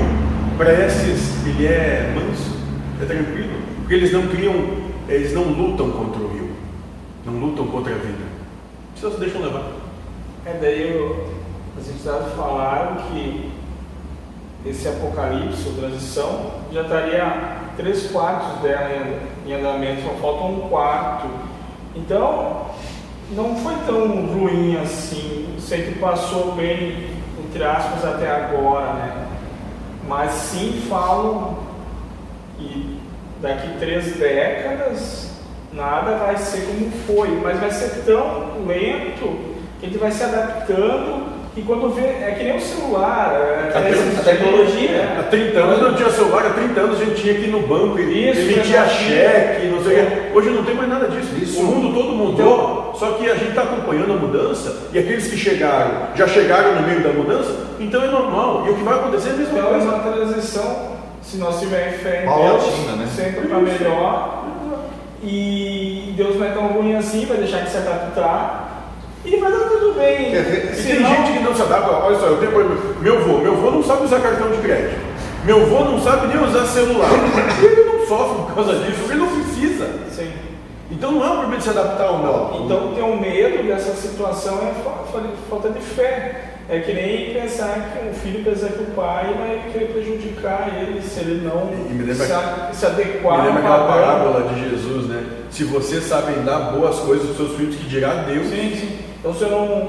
para 0.57 0.73
esses, 0.73 1.45
ele 1.45 1.66
é 1.66 2.14
manso, 2.14 2.57
é 3.02 3.04
tranquilo. 3.04 3.61
Porque 3.80 3.95
eles 3.95 4.12
não 4.12 4.28
criam, 4.28 4.54
eles 5.09 5.35
não 5.35 5.42
lutam 5.42 5.90
contra 5.90 6.23
o 6.23 6.33
rio, 6.33 6.50
não 7.26 7.33
lutam 7.35 7.66
contra 7.66 7.92
a 7.92 7.99
vida. 7.99 8.25
Só 8.95 9.11
se 9.11 9.19
deixam 9.19 9.42
levar. 9.42 9.73
É, 10.47 10.59
daí 10.61 10.97
eu, 10.97 11.28
as 11.76 11.88
entidades 11.88 12.33
falaram 12.35 12.97
que 13.09 13.50
esse 14.64 14.87
apocalipse, 14.88 15.69
ou 15.69 15.75
transição, 15.75 16.50
já 16.73 16.83
estaria 16.83 17.60
três 17.80 18.10
quartos 18.10 18.60
dela 18.60 18.90
em 19.46 19.54
andamento, 19.54 20.02
só 20.02 20.10
falta 20.20 20.44
um 20.44 20.68
quarto. 20.68 21.26
Então, 21.96 22.66
não 23.30 23.56
foi 23.56 23.75
tão 23.87 24.26
ruim 24.26 24.76
assim, 24.76 25.56
sempre 25.58 25.94
passou 25.99 26.52
bem, 26.52 27.08
entre 27.38 27.64
aspas, 27.64 28.04
até 28.04 28.30
agora, 28.30 28.92
né? 28.92 29.26
Mas 30.06 30.32
sim 30.32 30.82
falam 30.88 31.58
que 32.58 33.00
daqui 33.40 33.78
três 33.78 34.16
décadas 34.16 35.30
nada 35.72 36.16
vai 36.16 36.37
ser 36.37 36.66
como 36.66 36.90
foi, 37.06 37.28
mas 37.42 37.58
vai 37.60 37.70
ser 37.70 38.04
tão 38.04 38.66
lento 38.66 39.56
que 39.78 39.87
a 39.87 39.88
gente 39.88 39.99
vai 39.99 40.10
se 40.10 40.22
adaptando 40.22 41.29
e 41.57 41.62
quando 41.62 41.92
vê, 41.92 42.02
é 42.02 42.37
que 42.38 42.45
nem 42.45 42.57
o 42.57 42.61
celular, 42.61 43.33
é, 43.35 43.73
a, 43.75 44.21
a 44.21 44.23
tecnologia. 44.23 44.88
Né? 44.88 45.16
Há 45.19 45.23
30 45.25 45.59
anos 45.59 45.83
não 45.83 45.95
tinha 45.95 46.11
celular, 46.11 46.47
há 46.47 46.50
30 46.50 46.80
anos 46.80 47.00
a 47.00 47.04
gente 47.04 47.21
tinha 47.21 47.35
que 47.35 47.42
ir 47.42 47.50
no 47.50 47.66
banco 47.66 47.99
e 47.99 48.28
emitia 48.28 48.87
cheque, 48.87 49.66
não 49.66 49.83
sei 49.83 50.00
o 50.00 50.07
quê. 50.07 50.23
Hoje 50.33 50.50
não 50.50 50.64
tem 50.64 50.76
mais 50.76 50.88
nada 50.88 51.09
disso. 51.09 51.35
Isso. 51.42 51.61
O 51.61 51.64
mundo 51.64 51.92
todo 51.92 52.12
mudou, 52.12 52.92
então, 52.92 52.95
só 52.95 53.12
que 53.12 53.28
a 53.28 53.35
gente 53.35 53.49
está 53.49 53.62
acompanhando 53.62 54.12
a 54.12 54.16
mudança 54.16 54.76
e 54.92 54.99
aqueles 54.99 55.26
que 55.26 55.37
chegaram, 55.37 56.14
já 56.14 56.28
chegaram 56.28 56.76
no 56.76 56.87
meio 56.87 57.02
da 57.02 57.12
mudança, 57.12 57.52
então 57.80 58.00
é 58.00 58.07
normal. 58.07 58.64
E 58.69 58.71
o 58.71 58.76
que 58.76 58.85
vai 58.85 58.95
acontecer 58.95 59.30
é 59.30 59.33
a 59.33 59.37
mesma 59.37 59.59
então, 59.59 59.71
coisa. 59.71 59.87
é 59.87 59.88
uma 59.88 60.12
transição, 60.12 60.97
se 61.21 61.37
nós 61.37 61.59
tivermos 61.59 62.00
fé 62.00 62.25
em 62.25 62.28
Deus, 62.28 62.97
né? 62.97 63.09
sempre 63.12 63.49
para 63.49 63.59
melhor. 63.59 64.45
E 65.23 66.14
Deus 66.16 66.37
não 66.37 66.47
é 66.47 66.50
tão 66.50 66.69
ruim 66.69 66.95
assim, 66.95 67.26
vai 67.26 67.38
deixar 67.38 67.59
de 67.59 67.71
se 67.71 67.76
adaptar 67.76 68.71
e 69.25 69.37
vai 69.37 69.52
dar 69.52 69.69
tudo 69.69 69.79
bem. 70.00 70.30
Dizer, 70.30 70.75
tem 70.75 71.07
gente 71.07 71.33
que 71.33 71.45
não 71.45 71.54
se 71.54 71.62
adapta. 71.62 71.90
Olha 71.90 72.19
só, 72.19 72.26
eu 72.26 72.38
tenho 72.38 72.52
meu 73.00 73.19
avô. 73.19 73.38
Meu 73.38 73.52
avô 73.52 73.71
não 73.71 73.83
sabe 73.83 74.04
usar 74.04 74.21
cartão 74.21 74.50
de 74.50 74.59
crédito. 74.59 74.99
Meu 75.45 75.62
avô 75.62 75.85
não 75.85 76.00
sabe 76.00 76.26
nem 76.26 76.42
usar 76.42 76.66
celular. 76.66 77.09
ele 77.62 77.85
não 77.85 78.07
sofre 78.07 78.45
por 78.47 78.54
causa 78.54 78.75
disso, 78.75 79.00
ele 79.09 79.21
não 79.21 79.28
precisa. 79.28 79.87
Sim. 80.11 80.30
Então 80.90 81.12
não 81.12 81.25
é 81.25 81.28
um 81.28 81.37
problema 81.38 81.57
de 81.57 81.62
se 81.62 81.71
adaptar 81.71 82.11
ou 82.11 82.19
não. 82.19 82.64
Então 82.64 82.95
ter 82.95 83.02
um 83.02 83.19
medo 83.19 83.62
dessa 83.66 83.95
situação 83.95 84.59
é 84.59 84.75
falta 85.49 85.71
de 85.71 85.80
fé. 85.80 86.47
É 86.69 86.78
que 86.78 86.92
nem 86.92 87.35
pensar 87.35 87.90
que 87.92 88.09
um 88.09 88.14
filho 88.14 88.45
pensar 88.45 88.69
que 88.69 88.83
o 88.83 88.87
pai 88.95 89.35
vai 89.37 89.73
querer 89.73 89.87
prejudicar 89.87 90.71
ele 90.80 91.02
se 91.02 91.19
ele 91.19 91.45
não 91.45 91.69
lembra, 91.69 92.14
se, 92.14 92.78
se 92.78 92.87
adequar. 92.87 93.38
Me 93.38 93.47
lembra 93.49 93.61
aquela 93.61 93.88
parábola 93.88 94.52
de 94.52 94.71
Jesus, 94.71 95.09
né? 95.09 95.25
Se 95.50 95.64
vocês 95.64 96.04
sabem 96.04 96.45
dar 96.45 96.71
boas 96.71 97.00
coisas 97.00 97.28
aos 97.30 97.37
seus 97.37 97.57
filhos, 97.57 97.75
que 97.75 97.88
dirá 97.88 98.14
Deus. 98.23 98.47
Sim, 98.47 98.76
sim. 98.76 98.99
Então, 99.21 99.35
se 99.35 99.43
eu 99.43 99.50
não 99.50 99.89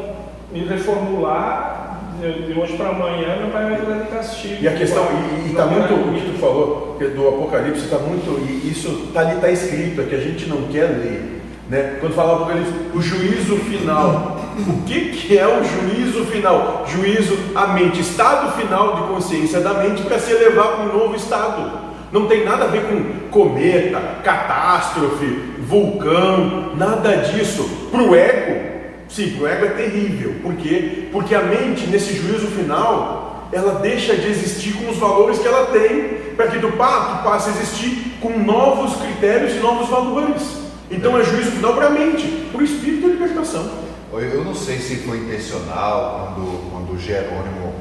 me 0.52 0.68
reformular 0.68 2.00
de 2.20 2.54
hoje 2.60 2.76
para 2.76 2.90
amanhã, 2.90 3.38
meu 3.40 3.50
pai 3.50 3.64
vai 3.64 3.74
entrar 3.76 3.96
de 4.00 4.10
castigo. 4.10 4.58
E 4.62 4.68
a 4.68 4.74
questão, 4.74 5.08
e 5.46 5.52
está 5.52 5.66
muito, 5.66 5.94
o 5.94 6.14
que 6.14 6.34
tu 6.34 6.38
falou, 6.38 6.98
do 7.00 7.28
Apocalipse 7.30 7.86
está 7.86 7.98
muito, 7.98 8.46
e 8.46 8.70
isso 8.70 9.06
está 9.08 9.22
ali, 9.22 9.36
está 9.36 9.50
escrito, 9.50 10.02
é 10.02 10.04
que 10.04 10.16
a 10.16 10.20
gente 10.20 10.48
não 10.50 10.64
quer 10.64 10.84
ler. 10.84 11.42
Né? 11.70 11.96
Quando 12.02 12.14
fala 12.14 12.34
Apocalipse, 12.36 12.74
o 12.94 13.02
juízo 13.02 13.56
final. 13.56 14.38
O 14.68 14.84
que, 14.84 15.12
que 15.12 15.38
é 15.38 15.48
o 15.48 15.64
juízo 15.64 16.26
final? 16.26 16.86
Juízo, 16.86 17.38
a 17.56 17.68
mente, 17.68 18.02
estado 18.02 18.52
final 18.60 18.98
de 18.98 19.14
consciência 19.14 19.62
da 19.62 19.76
mente 19.76 20.04
para 20.04 20.20
se 20.20 20.34
elevar 20.34 20.74
para 20.74 20.84
um 20.84 20.98
novo 21.00 21.16
estado. 21.16 21.72
Não 22.12 22.28
tem 22.28 22.44
nada 22.44 22.66
a 22.66 22.68
ver 22.68 22.82
com 22.82 23.30
cometa, 23.30 23.98
catástrofe, 24.22 25.26
vulcão, 25.60 26.76
nada 26.76 27.16
disso. 27.16 27.64
Para 27.90 28.04
o 28.04 28.14
ego, 28.14 28.71
Sim, 29.12 29.38
o 29.42 29.46
ego 29.46 29.66
é 29.66 29.70
terrível. 29.70 30.36
Por 30.42 30.56
quê? 30.56 31.10
Porque 31.12 31.36
a 31.36 31.42
mente, 31.42 31.86
nesse 31.88 32.16
juízo 32.16 32.48
final, 32.48 33.50
ela 33.52 33.80
deixa 33.80 34.16
de 34.16 34.28
existir 34.28 34.74
com 34.74 34.90
os 34.90 34.98
valores 34.98 35.38
que 35.38 35.48
ela 35.48 35.66
tem, 35.66 36.34
para 36.38 36.48
que 36.48 36.58
do 36.60 36.72
pato 36.74 37.22
passe 37.22 37.50
a 37.50 37.52
existir 37.52 38.18
com 38.22 38.40
novos 38.40 38.96
critérios 39.02 39.54
e 39.54 39.60
novos 39.60 39.90
valores. 39.90 40.42
Então 40.90 41.18
é 41.18 41.24
juízo 41.24 41.52
final 41.52 41.74
para 41.74 41.88
a 41.88 41.90
mente, 41.90 42.26
para 42.52 42.62
o 42.62 42.64
espírito 42.64 43.08
de 43.08 43.14
libertação. 43.14 43.70
Eu 44.14 44.46
não 44.46 44.56
sei 44.56 44.78
se 44.78 44.98
foi 44.98 45.18
intencional 45.18 46.34
quando, 46.36 46.72
quando 46.72 47.00
Jerônimo 47.00 47.74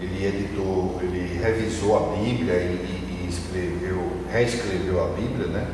ele 0.00 0.26
editou, 0.26 0.98
ele 1.02 1.38
revisou 1.42 1.96
a 1.96 2.16
Bíblia 2.16 2.54
e, 2.54 3.24
e 3.24 3.28
escreveu, 3.28 4.02
reescreveu 4.30 5.02
a 5.02 5.08
Bíblia, 5.08 5.46
né? 5.46 5.66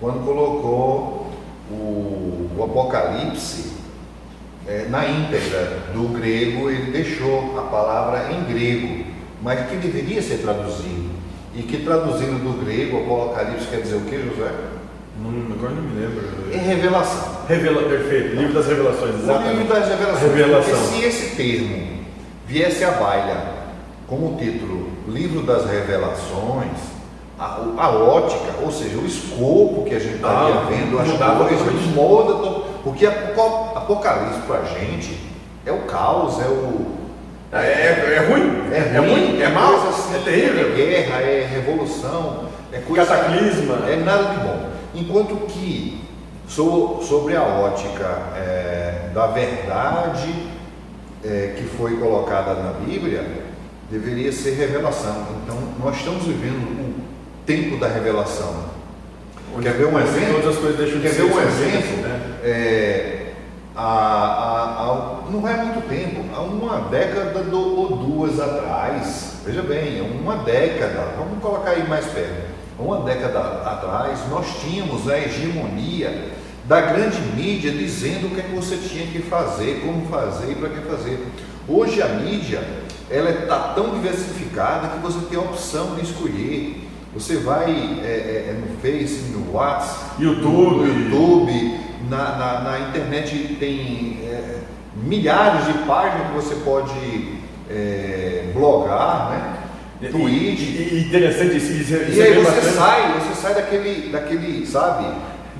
Quando 0.00 0.24
colocou 0.24 1.30
o, 1.70 2.50
o 2.56 2.64
Apocalipse 2.64 3.71
é, 4.66 4.86
na 4.88 5.06
íntegra 5.06 5.78
do 5.92 6.08
grego, 6.08 6.70
ele 6.70 6.92
deixou 6.92 7.58
a 7.58 7.62
palavra 7.62 8.32
em 8.32 8.44
grego, 8.52 9.04
mas 9.42 9.68
que 9.68 9.76
deveria 9.76 10.22
ser 10.22 10.38
traduzido. 10.38 11.10
E 11.54 11.62
que 11.62 11.78
traduzindo 11.78 12.42
do 12.42 12.64
grego, 12.64 12.98
Apocalipse 12.98 13.66
quer 13.66 13.82
dizer 13.82 13.96
o 13.96 14.00
que, 14.02 14.16
José? 14.16 14.50
Não, 15.20 15.54
agora 15.54 15.74
não 15.74 15.82
me 15.82 16.00
lembro. 16.00 16.22
É 16.52 16.56
revelação. 16.56 17.42
Revela, 17.46 17.82
perfeito, 17.82 18.36
livro 18.36 18.54
das 18.54 18.66
revelações. 18.66 19.14
Exatamente. 19.16 19.54
O 19.54 19.58
livro 19.58 19.74
das 19.74 19.88
revelações. 19.88 20.32
Revelação. 20.32 20.74
Porque 20.74 20.96
se 20.96 21.04
esse 21.04 21.36
termo 21.36 21.86
viesse 22.46 22.84
à 22.84 22.92
baila 22.92 23.62
como 24.06 24.36
título 24.36 24.90
Livro 25.08 25.42
das 25.42 25.64
Revelações, 25.66 26.78
a, 27.38 27.60
a, 27.76 27.90
ótica, 27.90 28.62
ou 28.62 28.70
seja, 28.70 28.96
o 28.98 29.06
escopo 29.06 29.84
que 29.84 29.94
a 29.94 29.98
gente 29.98 30.16
estaria 30.16 30.54
ah, 30.54 30.66
vendo, 30.68 30.98
as 30.98 31.08
coisas 31.08 31.86
muda, 31.94 32.71
porque 32.82 33.06
Apocalipse 33.06 34.40
para 34.46 34.58
a 34.58 34.64
gente 34.64 35.18
é 35.64 35.72
o 35.72 35.82
caos, 35.82 36.40
é 36.40 36.46
o. 36.46 37.02
É, 37.52 37.58
é, 37.58 38.14
é 38.16 38.26
ruim, 38.28 38.72
é, 38.72 38.78
é 38.78 38.98
ruim, 38.98 39.40
é, 39.40 39.44
é 39.44 39.48
mal, 39.50 39.74
assim, 39.88 40.16
é 40.16 40.18
terrível. 40.18 40.72
É 40.72 40.74
guerra, 40.74 41.20
é 41.20 41.46
revolução, 41.46 42.48
é 42.72 42.78
coisa. 42.78 43.06
Cataclisma. 43.06 43.88
É 43.88 43.96
nada 43.96 44.24
de 44.24 44.36
bom. 44.40 44.70
Enquanto 44.94 45.46
que 45.46 46.02
sobre 46.48 47.36
a 47.36 47.42
ótica 47.42 48.18
é, 48.36 49.10
da 49.14 49.26
verdade 49.28 50.34
é, 51.24 51.54
que 51.56 51.64
foi 51.64 51.96
colocada 51.96 52.54
na 52.54 52.72
Bíblia, 52.72 53.24
deveria 53.90 54.32
ser 54.32 54.54
revelação. 54.54 55.26
Então, 55.42 55.56
nós 55.82 55.96
estamos 55.96 56.24
vivendo 56.24 56.62
o 56.80 56.94
tempo 57.46 57.76
da 57.76 57.88
revelação. 57.88 58.72
Quer 59.60 59.74
ver 59.74 59.86
um 59.86 60.00
exemplo? 60.00 60.40
Todas 60.40 60.56
as 60.56 60.62
coisas 60.62 60.78
deixam 60.78 61.00
de 61.00 61.08
Quer 61.08 61.14
ver 61.14 61.22
um 61.24 61.40
exemplo? 61.40 61.96
Né? 62.02 62.21
É, 62.42 63.32
há, 63.74 63.82
há, 63.82 64.82
há, 64.82 65.30
não 65.30 65.46
é 65.48 65.56
muito 65.62 65.88
tempo, 65.88 66.24
há 66.34 66.40
uma 66.40 66.88
década 66.88 67.42
do, 67.42 67.58
ou 67.58 67.96
duas 67.96 68.40
atrás, 68.40 69.36
veja 69.44 69.62
bem, 69.62 70.00
uma 70.00 70.36
década, 70.36 71.14
vamos 71.16 71.40
colocar 71.40 71.70
aí 71.70 71.88
mais 71.88 72.06
perto, 72.06 72.50
uma 72.78 73.00
década 73.00 73.38
atrás, 73.38 74.18
nós 74.28 74.46
tínhamos 74.60 75.08
a 75.08 75.18
hegemonia 75.18 76.30
da 76.64 76.80
grande 76.80 77.20
mídia 77.36 77.70
dizendo 77.70 78.26
o 78.26 78.30
que, 78.30 78.40
é 78.40 78.42
que 78.42 78.54
você 78.54 78.76
tinha 78.76 79.06
que 79.06 79.20
fazer, 79.22 79.82
como 79.84 80.06
fazer 80.08 80.52
e 80.52 80.54
para 80.54 80.68
que 80.68 80.80
fazer. 80.80 81.26
Hoje 81.68 82.02
a 82.02 82.08
mídia 82.08 82.62
ela 83.10 83.30
está 83.30 83.74
tão 83.74 83.90
diversificada 83.90 84.88
que 84.88 84.98
você 84.98 85.18
tem 85.26 85.38
a 85.38 85.42
opção 85.42 85.94
de 85.94 86.02
escolher. 86.02 86.88
Você 87.12 87.36
vai 87.36 87.70
é, 88.02 88.06
é, 88.06 88.50
é 88.50 88.52
no 88.58 88.78
Face, 88.78 89.32
no 89.32 89.52
WhatsApp, 89.52 90.22
YouTube. 90.22 90.86
no 90.86 90.86
YouTube, 90.86 91.80
na, 92.12 92.36
na, 92.36 92.60
na 92.60 92.80
internet 92.90 93.56
tem 93.58 94.18
é, 94.24 94.58
milhares 94.94 95.66
de 95.66 95.72
páginas 95.84 96.26
que 96.28 96.34
você 96.34 96.54
pode 96.56 97.38
é, 97.70 98.50
blogar, 98.52 99.30
né? 99.30 100.10
Tweet. 100.10 100.60
E, 100.60 100.94
e 100.94 101.08
interessante 101.08 101.56
isso. 101.56 101.72
isso, 101.72 101.94
E 101.94 102.20
é 102.20 102.24
aí 102.24 102.34
você 102.34 102.50
bacana. 102.50 102.72
sai, 102.72 103.12
você 103.20 103.34
sai 103.40 103.54
daquele, 103.54 104.10
daquele, 104.10 104.66
sabe? 104.66 105.06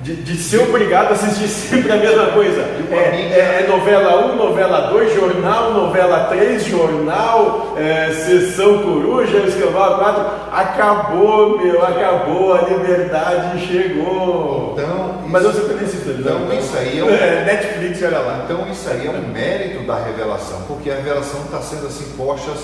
De, 0.03 0.15
de 0.17 0.37
ser 0.37 0.59
obrigado 0.59 1.11
a 1.11 1.13
assistir 1.13 1.47
sempre 1.47 1.91
a 1.91 1.95
mesma 1.95 2.25
coisa. 2.27 2.61
É, 2.91 2.95
é- 2.95 3.63
é 3.63 3.67
novela 3.69 4.25
1, 4.33 4.35
novela 4.35 4.89
2, 4.91 5.13
jornal, 5.15 5.71
novela 5.73 6.25
3, 6.25 6.65
jornal, 6.65 7.73
é, 7.77 8.11
sessão 8.11 8.79
coruja, 8.83 9.37
escambau 9.47 9.97
4. 9.99 10.25
Acabou, 10.51 11.57
meu, 11.57 11.81
acabou, 11.85 12.53
a 12.53 12.61
liberdade 12.63 13.65
chegou. 13.65 14.75
Então, 14.77 15.21
Mas 15.29 15.43
isso- 15.43 15.53
você 15.53 15.61
também 15.69 15.85
assiste 15.85 16.03
televisão. 16.03 16.41
então 16.45 16.59
isso 16.59 16.77
aí 16.77 16.99
é 16.99 17.03
um- 17.03 17.09
É, 17.13 17.45
Netflix, 17.45 18.03
olha 18.03 18.19
lá. 18.19 18.41
Então 18.43 18.67
isso 18.69 18.89
aí 18.89 19.07
é 19.07 19.09
um 19.09 19.31
mérito 19.31 19.83
da 19.87 19.95
revelação, 20.03 20.63
porque 20.67 20.91
a 20.91 20.95
revelação 20.95 21.41
está 21.45 21.61
sendo 21.61 21.87
assim 21.87 22.11
postas 22.17 22.57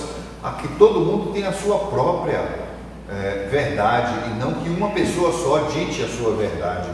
a 0.43 0.51
que 0.51 0.67
todo 0.77 0.99
mundo 0.99 1.31
tem 1.31 1.45
a 1.47 1.53
sua 1.53 1.77
própria 1.79 2.39
eh, 3.11 3.47
verdade 3.49 4.13
e 4.27 4.39
não 4.39 4.53
que 4.53 4.69
uma 4.69 4.89
pessoa 4.89 5.31
só 5.31 5.67
dite 5.73 6.03
a 6.03 6.07
sua 6.07 6.33
verdade. 6.35 6.87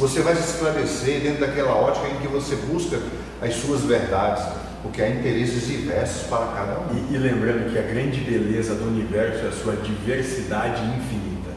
Você 0.00 0.22
vai 0.22 0.34
se 0.34 0.52
esclarecer 0.54 1.20
dentro 1.20 1.40
daquela 1.46 1.74
ótica 1.74 2.08
em 2.08 2.16
que 2.22 2.26
você 2.28 2.56
busca 2.56 2.98
as 3.42 3.54
suas 3.54 3.82
verdades, 3.82 4.42
porque 4.82 5.02
há 5.02 5.08
interesses 5.10 5.66
diversos 5.66 6.22
para 6.26 6.46
cada 6.56 6.78
um. 6.80 6.86
E, 7.10 7.14
e 7.14 7.18
lembrando 7.18 7.70
que 7.70 7.78
a 7.78 7.82
grande 7.82 8.20
beleza 8.22 8.74
do 8.74 8.88
universo 8.88 9.44
é 9.44 9.48
a 9.48 9.52
sua 9.52 9.76
diversidade 9.76 10.82
infinita. 10.84 11.50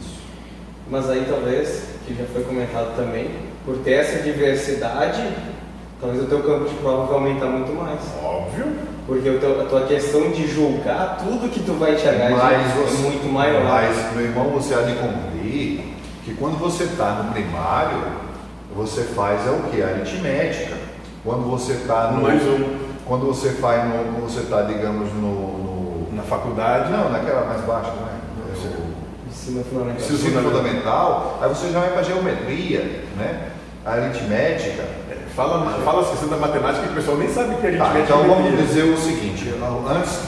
Isso. 0.00 0.18
Mas 0.90 1.08
aí 1.08 1.24
talvez, 1.28 1.82
que 2.06 2.14
já 2.14 2.24
foi 2.32 2.42
comentado 2.42 2.96
também, 2.96 3.30
por 3.64 3.76
ter 3.78 3.92
essa 3.92 4.20
diversidade, 4.20 5.22
talvez 6.00 6.24
o 6.24 6.26
teu 6.26 6.42
campo 6.42 6.68
de 6.68 6.74
prova 6.74 7.06
vai 7.06 7.14
aumentar 7.14 7.46
muito 7.46 7.72
mais. 7.72 8.00
Óbvio. 8.20 8.66
Porque 9.06 9.28
o 9.28 9.38
teu- 9.38 9.60
a 9.60 9.64
tua 9.64 9.86
questão 9.86 10.30
de 10.30 10.46
julgar 10.46 11.18
tudo 11.18 11.48
que 11.50 11.60
tu 11.60 11.72
vai 11.74 11.94
enxergar 11.94 12.30
Mas 12.30 12.70
é 12.72 13.02
muito 13.02 13.32
maior. 13.32 13.64
Mas, 13.64 14.12
meu 14.14 14.24
irmão, 14.24 14.50
você 14.50 14.74
há 14.74 14.82
de 14.82 14.94
cumprir 14.94 15.89
quando 16.40 16.58
você 16.58 16.84
está 16.84 17.10
no 17.22 17.32
primário, 17.32 17.98
você 18.74 19.02
faz 19.02 19.46
é 19.46 19.50
o 19.50 19.62
que? 19.70 19.82
Aritmética. 19.82 20.74
Quando 21.24 21.48
você 21.50 21.74
está 21.74 22.10
no. 22.12 22.22
Mais 22.22 22.42
um. 22.42 22.76
Quando 23.06 23.26
você 23.26 23.50
faz 23.50 23.84
no. 23.84 24.22
Você 24.22 24.40
está, 24.40 24.62
digamos, 24.62 25.12
no, 25.12 25.58
no- 25.58 26.12
Na 26.16 26.22
faculdade, 26.22 26.90
Não, 26.90 27.10
naquela 27.10 27.44
mais 27.46 27.60
baixa, 27.62 27.90
é? 27.90 28.20
O 28.50 29.28
Ensino 29.30 29.64
fundamental. 29.64 30.00
ensino 30.00 30.42
fundamental, 30.42 31.38
aí 31.40 31.48
você 31.48 31.70
já 31.70 31.80
vai 31.80 31.90
para 31.92 32.02
geometria, 32.02 33.04
né? 33.16 33.48
A 33.86 33.92
aritmética. 33.92 34.84
Fala, 35.36 35.70
fala 35.84 36.02
a 36.02 36.04
questão 36.10 36.28
da 36.28 36.36
matemática 36.36 36.84
que 36.86 36.92
o 36.92 36.96
pessoal 36.96 37.16
nem 37.16 37.28
sabe 37.32 37.54
que 37.54 37.66
a 37.66 37.70
gente 37.70 37.80
Tá, 37.80 37.90
mete 37.90 38.04
então 38.04 38.24
em 38.24 38.28
vamos 38.28 38.58
dizer 38.58 38.82
o 38.92 38.96
seguinte, 38.98 39.54
antes. 39.88 40.18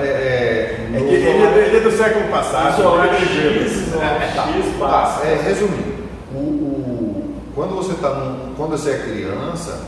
É, 0.00 0.04
é, 0.04 0.86
É 0.94 0.98
no- 0.98 1.06
ele, 1.08 1.26
é, 1.26 1.66
ele 1.68 1.76
é 1.76 1.80
do 1.80 1.90
século 1.90 2.28
passado. 2.28 2.68
X, 2.70 2.78
isolar 2.78 3.08
Tá, 3.08 3.16
X, 3.16 4.78
tá, 4.78 4.86
basta. 4.86 5.26
é, 5.26 5.40
resumindo, 5.42 6.04
o, 6.34 6.38
o- 6.38 7.34
quando 7.54 7.74
você 7.76 7.94
tá 7.94 8.10
num- 8.10 8.54
quando 8.56 8.72
você 8.72 8.90
é 8.90 8.98
criança, 8.98 9.80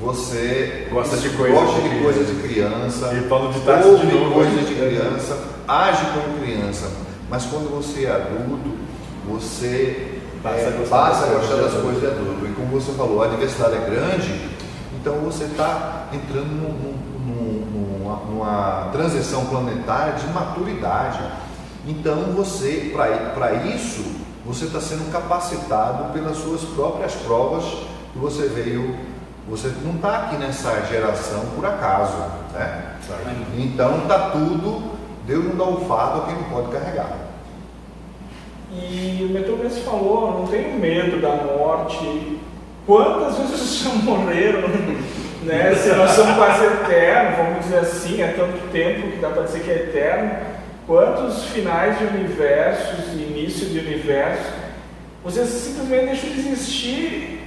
você 0.00 0.86
Gosta 0.92 1.16
de 1.16 1.28
gosta 1.30 1.80
de 1.80 1.82
de 1.82 1.88
criança. 1.88 2.02
coisas 2.02 2.26
de 2.28 2.34
criança, 2.42 3.14
E 3.14 3.20
Paulo 3.28 3.52
de 3.52 3.60
Tarso 3.60 3.88
ouve 3.88 4.06
de 4.06 4.14
novo. 4.14 4.32
coisas 4.34 4.68
de 4.68 4.74
criança, 4.74 5.36
age 5.66 6.04
como 6.14 6.38
criança, 6.40 6.86
mas 7.30 7.44
quando 7.46 7.68
você 7.74 8.04
é 8.04 8.10
adulto, 8.12 8.70
você 9.26 10.14
Passa 10.42 10.56
é, 10.56 10.68
a 10.68 10.70
gostar 10.70 10.96
passa 10.96 11.24
a 11.24 11.28
das 11.30 11.36
gostar 11.38 11.54
coisas 11.56 11.64
das 11.64 11.72
de 11.74 11.82
coisas 11.82 12.00
de 12.00 12.06
adulto. 12.06 12.46
E 12.46 12.52
como 12.54 12.68
você 12.80 12.92
falou, 12.92 13.22
a 13.24 13.26
diversidade 13.26 13.74
é 13.74 13.90
grande, 13.90 14.40
então 15.00 15.14
você 15.14 15.44
está 15.44 16.06
entrando 16.12 16.46
num- 16.46 16.68
num- 16.78 17.07
numa 18.48 18.88
transição 18.92 19.44
planetária 19.46 20.14
de 20.14 20.26
maturidade. 20.28 21.20
Então 21.86 22.16
você, 22.34 22.90
para 22.92 23.54
isso, 23.54 24.04
você 24.44 24.64
está 24.64 24.80
sendo 24.80 25.10
capacitado 25.12 26.12
pelas 26.12 26.38
suas 26.38 26.62
próprias 26.62 27.14
provas 27.14 27.64
que 28.12 28.18
você 28.18 28.48
veio. 28.48 28.96
Você 29.48 29.72
não 29.84 29.94
está 29.94 30.18
aqui 30.18 30.36
nessa 30.36 30.84
geração 30.86 31.40
por 31.54 31.64
acaso, 31.64 32.16
né? 32.52 32.96
Então 33.56 34.00
tá 34.06 34.30
tudo. 34.30 34.98
Deus 35.26 35.44
não 35.44 35.56
dá 35.56 35.64
o 35.64 35.84
fardo 35.86 36.22
a 36.22 36.26
quem 36.26 36.34
não 36.34 36.44
pode 36.44 36.68
carregar. 36.68 37.12
E 38.72 39.26
o 39.28 39.32
Metropolis 39.32 39.78
falou, 39.78 40.40
não 40.40 40.46
tenho 40.46 40.78
medo 40.78 41.20
da 41.20 41.36
morte. 41.36 42.38
Quantas 42.86 43.36
vezes 43.36 43.50
vocês 43.50 43.76
já 43.84 43.90
morreram? 44.02 44.68
Né? 45.42 45.74
Se 45.74 45.90
nós 45.90 46.10
somos 46.10 46.36
quase 46.36 46.64
eternos, 46.64 47.36
vamos 47.36 47.64
dizer 47.64 47.78
assim, 47.78 48.22
é 48.22 48.28
tanto 48.28 48.70
tempo 48.72 49.08
que 49.08 49.18
dá 49.18 49.30
para 49.30 49.42
dizer 49.42 49.60
que 49.60 49.70
é 49.70 49.74
eterno. 49.74 50.30
Quantos 50.86 51.44
finais 51.46 51.98
de 51.98 52.04
universos, 52.04 53.12
início 53.12 53.66
de 53.68 53.78
universo, 53.78 54.50
vocês 55.22 55.48
simplesmente 55.48 56.06
deixam 56.06 56.30
de 56.30 56.38
existir, 56.38 57.40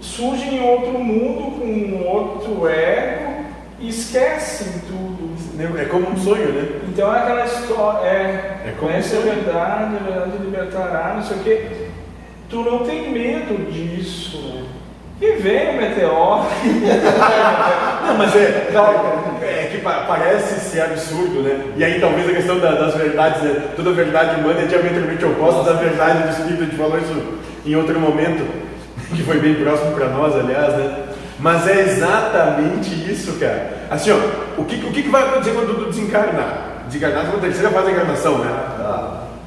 surgem 0.00 0.56
em 0.56 0.68
outro 0.68 0.98
mundo 0.98 1.58
com 1.58 1.64
um 1.64 2.06
outro 2.06 2.68
ego 2.68 3.44
e 3.78 3.88
esquecem 3.88 4.80
tudo. 4.88 5.16
É 5.78 5.84
como 5.86 6.10
um 6.10 6.16
sonho, 6.16 6.52
né? 6.52 6.80
Então 6.88 7.14
é 7.14 7.20
aquela 7.20 7.44
história, 7.44 8.06
é, 8.06 8.62
É 8.66 8.74
como 8.78 8.90
conhece 8.90 9.16
a 9.16 9.20
sonho. 9.20 9.34
verdade, 9.34 9.96
a 9.96 10.02
verdade 10.02 10.38
libertará, 10.44 11.14
não 11.16 11.22
sei 11.22 11.36
o 11.36 11.40
quê. 11.40 11.66
Tu 12.50 12.62
não 12.62 12.80
tem 12.80 13.10
medo 13.10 13.70
disso, 13.70 14.38
né? 14.38 14.64
E 15.20 15.30
vem 15.40 15.70
o 15.70 15.76
meteoro. 15.80 16.42
Não, 18.06 18.14
mas 18.18 18.36
é, 18.36 18.68
é 19.42 19.68
que 19.72 19.78
pa- 19.78 20.04
parece 20.06 20.60
ser 20.60 20.82
absurdo, 20.82 21.42
né? 21.42 21.58
E 21.76 21.84
aí 21.84 21.98
talvez 22.00 22.28
a 22.28 22.32
questão 22.32 22.58
da- 22.58 22.72
das 22.72 22.94
verdades, 22.94 23.42
né? 23.42 23.62
toda 23.74 23.92
verdade 23.92 24.40
humana 24.40 24.60
é 24.60 24.66
diametralmente 24.66 25.24
oposta 25.24 25.62
da 25.64 25.72
verdade 25.80 26.22
do 26.24 26.28
Espírito, 26.30 26.62
a 26.62 26.66
gente 26.66 26.76
falou 26.76 26.98
isso 26.98 27.22
em 27.64 27.74
outro 27.74 27.98
momento, 27.98 28.46
que 29.14 29.22
foi 29.22 29.38
bem 29.38 29.54
próximo 29.54 29.92
para 29.92 30.08
nós, 30.08 30.34
aliás, 30.36 30.74
né? 30.74 30.96
Mas 31.38 31.66
é 31.66 31.80
exatamente 31.80 32.90
isso, 33.10 33.38
cara. 33.38 33.70
Assim, 33.90 34.10
ó, 34.10 34.16
o 34.60 34.64
que, 34.64 34.76
o 34.86 34.90
que 34.90 35.02
que 35.02 35.08
vai 35.08 35.22
acontecer 35.22 35.52
quando 35.52 35.76
tu 35.78 35.90
desencarnar? 35.90 36.84
Desencarnar 36.86 37.26
foi 37.26 37.38
a 37.38 37.42
terceira 37.42 37.70
fase 37.70 37.86
da 37.86 37.92
encarnação, 37.92 38.38
né? 38.38 38.50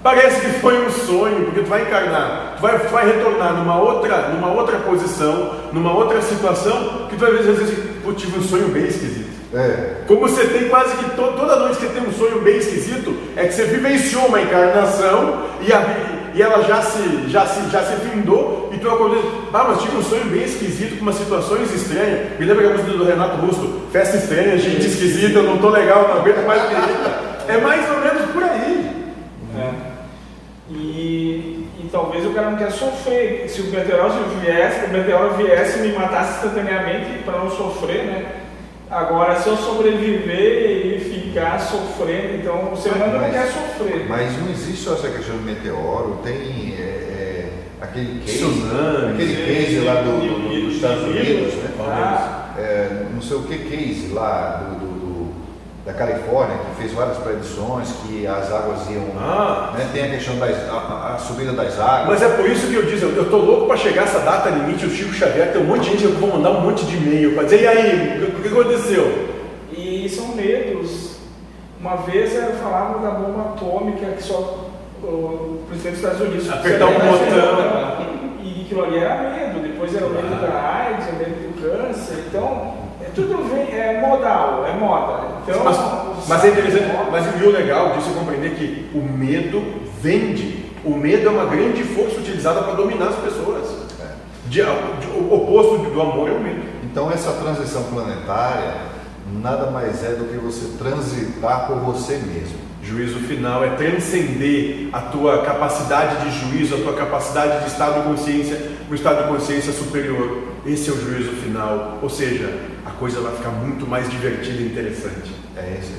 Parece 0.01 0.39
que 0.41 0.47
foi 0.59 0.79
um 0.85 0.89
sonho, 0.89 1.43
porque 1.45 1.59
tu 1.62 1.67
vai 1.69 1.81
encarnar, 1.81 2.53
tu 2.55 2.62
vai, 2.62 2.79
tu 2.79 2.88
vai 2.89 3.05
retornar 3.05 3.53
numa 3.53 3.81
outra, 3.81 4.29
numa 4.29 4.49
outra 4.53 4.77
posição, 4.77 5.51
numa 5.73 5.93
outra 5.93 6.21
situação, 6.21 7.07
que 7.09 7.17
tu 7.17 7.19
vai 7.19 7.31
ver 7.33 7.39
às 7.39 7.57
vezes, 7.57 7.77
pô, 8.03 8.13
tive 8.13 8.39
um 8.39 8.41
sonho 8.41 8.69
bem 8.69 8.85
esquisito. 8.85 9.27
É. 9.53 9.95
Como 10.07 10.21
você 10.21 10.45
tem 10.45 10.69
quase 10.69 10.95
que 10.95 11.03
to- 11.12 11.33
toda 11.38 11.55
noite 11.57 11.77
que 11.77 11.88
você 11.88 11.93
tem 11.99 12.07
um 12.07 12.13
sonho 12.13 12.39
bem 12.41 12.57
esquisito, 12.57 13.13
é 13.35 13.45
que 13.47 13.53
você 13.53 13.63
vivenciou 13.65 14.27
uma 14.27 14.39
encarnação 14.41 15.43
e, 15.67 15.73
a, 15.73 15.81
e 16.33 16.41
ela 16.41 16.63
já 16.63 16.81
se, 16.81 17.25
já, 17.27 17.45
se, 17.45 17.69
já 17.69 17.81
se 17.83 17.95
findou 18.07 18.69
e 18.71 18.77
tu 18.77 18.88
acordou 18.89 19.19
diz, 19.21 19.31
ah, 19.53 19.65
mas 19.67 19.81
tive 19.81 19.97
um 19.97 20.03
sonho 20.03 20.25
bem 20.25 20.43
esquisito 20.43 20.95
com 20.97 21.01
umas 21.01 21.15
situações 21.15 21.73
estranhas. 21.73 22.39
Me 22.39 22.45
lembra 22.45 22.67
a 22.67 22.71
música 22.73 22.91
do 22.91 23.03
Renato 23.03 23.38
Russo, 23.38 23.81
festa 23.91 24.15
estranha, 24.17 24.57
gente 24.57 24.85
esquisita, 24.85 25.39
eu 25.39 25.43
não 25.43 25.57
tô 25.57 25.69
legal, 25.69 26.07
não 26.07 26.21
aguento 26.21 26.45
mais. 26.45 26.62
É 27.47 27.57
mais 27.57 27.89
ou 27.89 27.97
menos? 28.01 28.18
E, 30.71 31.65
e 31.79 31.89
talvez 31.91 32.25
o 32.25 32.32
cara 32.32 32.51
não 32.51 32.58
quer 32.58 32.71
sofrer. 32.71 33.49
Se 33.49 33.62
o 33.62 33.65
meteoro 33.71 34.13
viesse, 34.41 34.86
o 34.86 34.89
meteoro 34.89 35.34
viesse 35.36 35.79
e 35.79 35.82
me 35.88 35.93
matasse 35.97 36.45
instantaneamente 36.45 37.23
para 37.23 37.39
não 37.39 37.49
sofrer, 37.49 38.03
né? 38.05 38.25
Agora, 38.91 39.36
se 39.39 39.47
eu 39.47 39.55
sobreviver 39.58 40.95
e 40.95 40.99
ficar 40.99 41.60
sofrendo, 41.60 42.36
então 42.38 42.71
o 42.73 42.77
ser 42.77 42.89
humano 42.93 43.19
não 43.19 43.29
quer 43.29 43.47
sofrer. 43.47 44.05
Mas 44.08 44.36
não 44.39 44.49
existe 44.49 44.84
só 44.84 44.93
essa 44.93 45.10
questão 45.10 45.38
do 45.38 45.43
meteoro, 45.43 46.19
tem 46.23 46.73
é, 46.77 46.82
é, 46.82 47.49
aquele 47.82 48.19
case, 48.21 48.38
Tsunami. 48.39 49.13
aquele 49.13 49.36
case 49.45 49.79
lá 49.82 49.93
do, 50.01 50.19
do- 50.19 50.65
dos 50.65 50.75
Estados 50.75 51.03
Unidos, 51.03 51.53
né? 51.55 51.69
Ah, 51.82 52.36
É, 52.58 53.05
não 53.13 53.21
sei 53.21 53.38
o 53.38 53.43
que 53.43 53.58
case 53.58 54.12
lá 54.12 54.63
do, 54.69 54.79
do- 54.79 54.79
do- 54.79 54.79
da 55.89 55.93
Califórnia, 55.93 56.56
que 56.58 56.82
fez 56.82 56.93
várias 56.93 57.17
predições 57.17 57.89
que 58.04 58.28
as 58.28 58.52
águas 58.52 58.88
iam. 58.91 59.08
Ah. 59.17 59.73
né, 59.75 59.89
tem 59.91 60.04
a 60.04 60.10
questão 60.10 60.38
da 60.38 60.45
a, 60.45 61.15
a 61.15 61.17
subida 61.17 61.52
das 61.52 61.80
águas. 61.80 62.19
Mas 62.19 62.21
é 62.21 62.36
por 62.36 62.47
isso 62.47 62.67
que 62.67 62.75
eu 62.75 62.86
disse, 62.86 63.04
eu, 63.04 63.30
tô 63.30 63.38
louco 63.38 63.65
para 63.65 63.78
chegar 63.78 64.04
essa 64.04 64.19
data 64.19 64.49
limite, 64.49 64.86
o 64.86 64.89
Chico 64.89 65.13
Xavier, 65.13 65.52
tem 65.52 65.62
um 65.62 65.65
monte 65.65 65.86
de 65.86 65.89
gente 65.91 65.99
que 66.02 66.06
eu 66.06 66.19
vou 66.19 66.30
mandar 66.30 66.52
um 66.52 66.62
monte 66.62 66.86
de 66.86 66.95
e-mail 66.95 67.34
para 67.34 67.43
dizer, 67.43 67.63
e 67.63 67.67
aí, 67.67 68.23
o 68.23 68.32
que, 68.32 68.38
o 68.38 68.41
que 68.43 68.47
aconteceu? 68.49 69.30
E 69.71 70.08
são 70.10 70.36
medos. 70.36 71.17
Uma 71.80 71.95
vez 71.95 72.36
eu 72.36 72.52
falava 72.54 72.99
da 72.99 73.12
bomba 73.12 73.54
atômica 73.54 74.06
que 74.12 74.21
só 74.21 74.69
o 75.02 75.63
presidente 75.69 75.93
dos 75.93 76.04
Estados 76.04 76.21
Unidos 76.21 76.49
Apertar 76.49 76.88
um 76.88 76.93
botão. 76.93 78.19
E 78.43 78.62
aquilo 78.65 78.84
ali 78.84 78.97
era 78.97 79.32
medo. 79.32 79.62
Depois 79.62 79.95
era 79.95 80.06
o 80.06 80.10
medo 80.10 80.41
da 80.41 80.60
AIDS, 80.60 81.08
o 81.08 81.15
medo 81.15 81.32
do 81.32 81.62
câncer. 81.62 82.25
Então, 82.28 82.79
tudo 83.15 83.43
vem, 83.50 83.78
é 83.78 84.00
modal, 84.02 84.65
é 84.65 84.74
moda. 84.74 85.28
Então, 85.48 85.63
mas, 85.63 86.28
mas 86.28 86.45
é 86.45 86.50
interessante, 86.50 86.86
mas 87.12 87.43
o 87.43 87.50
legal 87.50 87.93
disso 87.93 88.10
é 88.10 88.19
compreender 88.19 88.56
que 88.56 88.89
o 88.93 89.02
medo 89.02 89.63
vende. 90.02 90.65
O 90.84 90.95
medo 90.95 91.28
é 91.28 91.32
uma 91.32 91.45
grande 91.45 91.84
força 91.84 92.19
utilizada 92.19 92.62
para 92.62 92.74
dominar 92.74 93.08
as 93.08 93.15
pessoas. 93.15 93.65
É. 94.00 94.13
De, 94.45 94.62
de, 94.62 95.08
o 95.17 95.34
oposto 95.34 95.78
do 95.89 96.02
amor 96.02 96.30
é 96.30 96.34
o 96.34 96.39
medo. 96.39 96.62
Então 96.84 97.12
essa 97.12 97.32
transição 97.34 97.84
planetária 97.84 98.89
nada 99.41 99.69
mais 99.69 100.04
é 100.04 100.13
do 100.13 100.26
que 100.26 100.38
você 100.38 100.78
transitar 100.78 101.67
por 101.67 101.78
você 101.78 102.13
mesmo. 102.17 102.58
Juízo 102.82 103.19
final 103.19 103.63
é 103.63 103.72
transcender 103.72 104.89
a 104.93 105.02
tua 105.02 105.43
capacidade 105.43 106.26
de 106.26 106.39
juízo, 106.39 106.76
a 106.76 106.80
tua 106.80 106.93
capacidade 106.93 107.63
de 107.63 107.72
estado 107.72 108.02
de 108.02 108.08
consciência, 108.08 108.72
um 108.89 108.95
estado 108.95 109.24
de 109.24 109.30
consciência 109.30 109.74
superior. 109.74 110.43
Esse 110.65 110.89
é 110.89 110.93
o 110.93 110.98
juízo 111.00 111.32
final. 111.43 112.00
Ou 112.02 112.10
seja, 112.10 112.52
coisa 112.99 113.21
vai 113.21 113.35
ficar 113.35 113.49
muito 113.49 113.88
mais 113.88 114.09
divertida 114.09 114.62
e 114.62 114.65
interessante. 114.65 115.33
É 115.55 115.79
isso. 115.79 115.93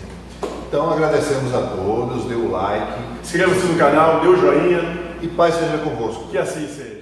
Então 0.68 0.92
agradecemos 0.92 1.52
a 1.54 1.62
todos, 1.62 2.26
dê 2.26 2.34
o 2.34 2.50
like. 2.50 2.92
Inscreva-se 3.22 3.66
no 3.66 3.78
canal, 3.78 4.20
dê 4.20 4.28
o 4.28 4.36
joinha. 4.36 5.10
E 5.22 5.28
paz 5.28 5.54
seja 5.54 5.78
convosco. 5.78 6.28
Que 6.28 6.38
assim 6.38 6.68
seja. 6.68 6.99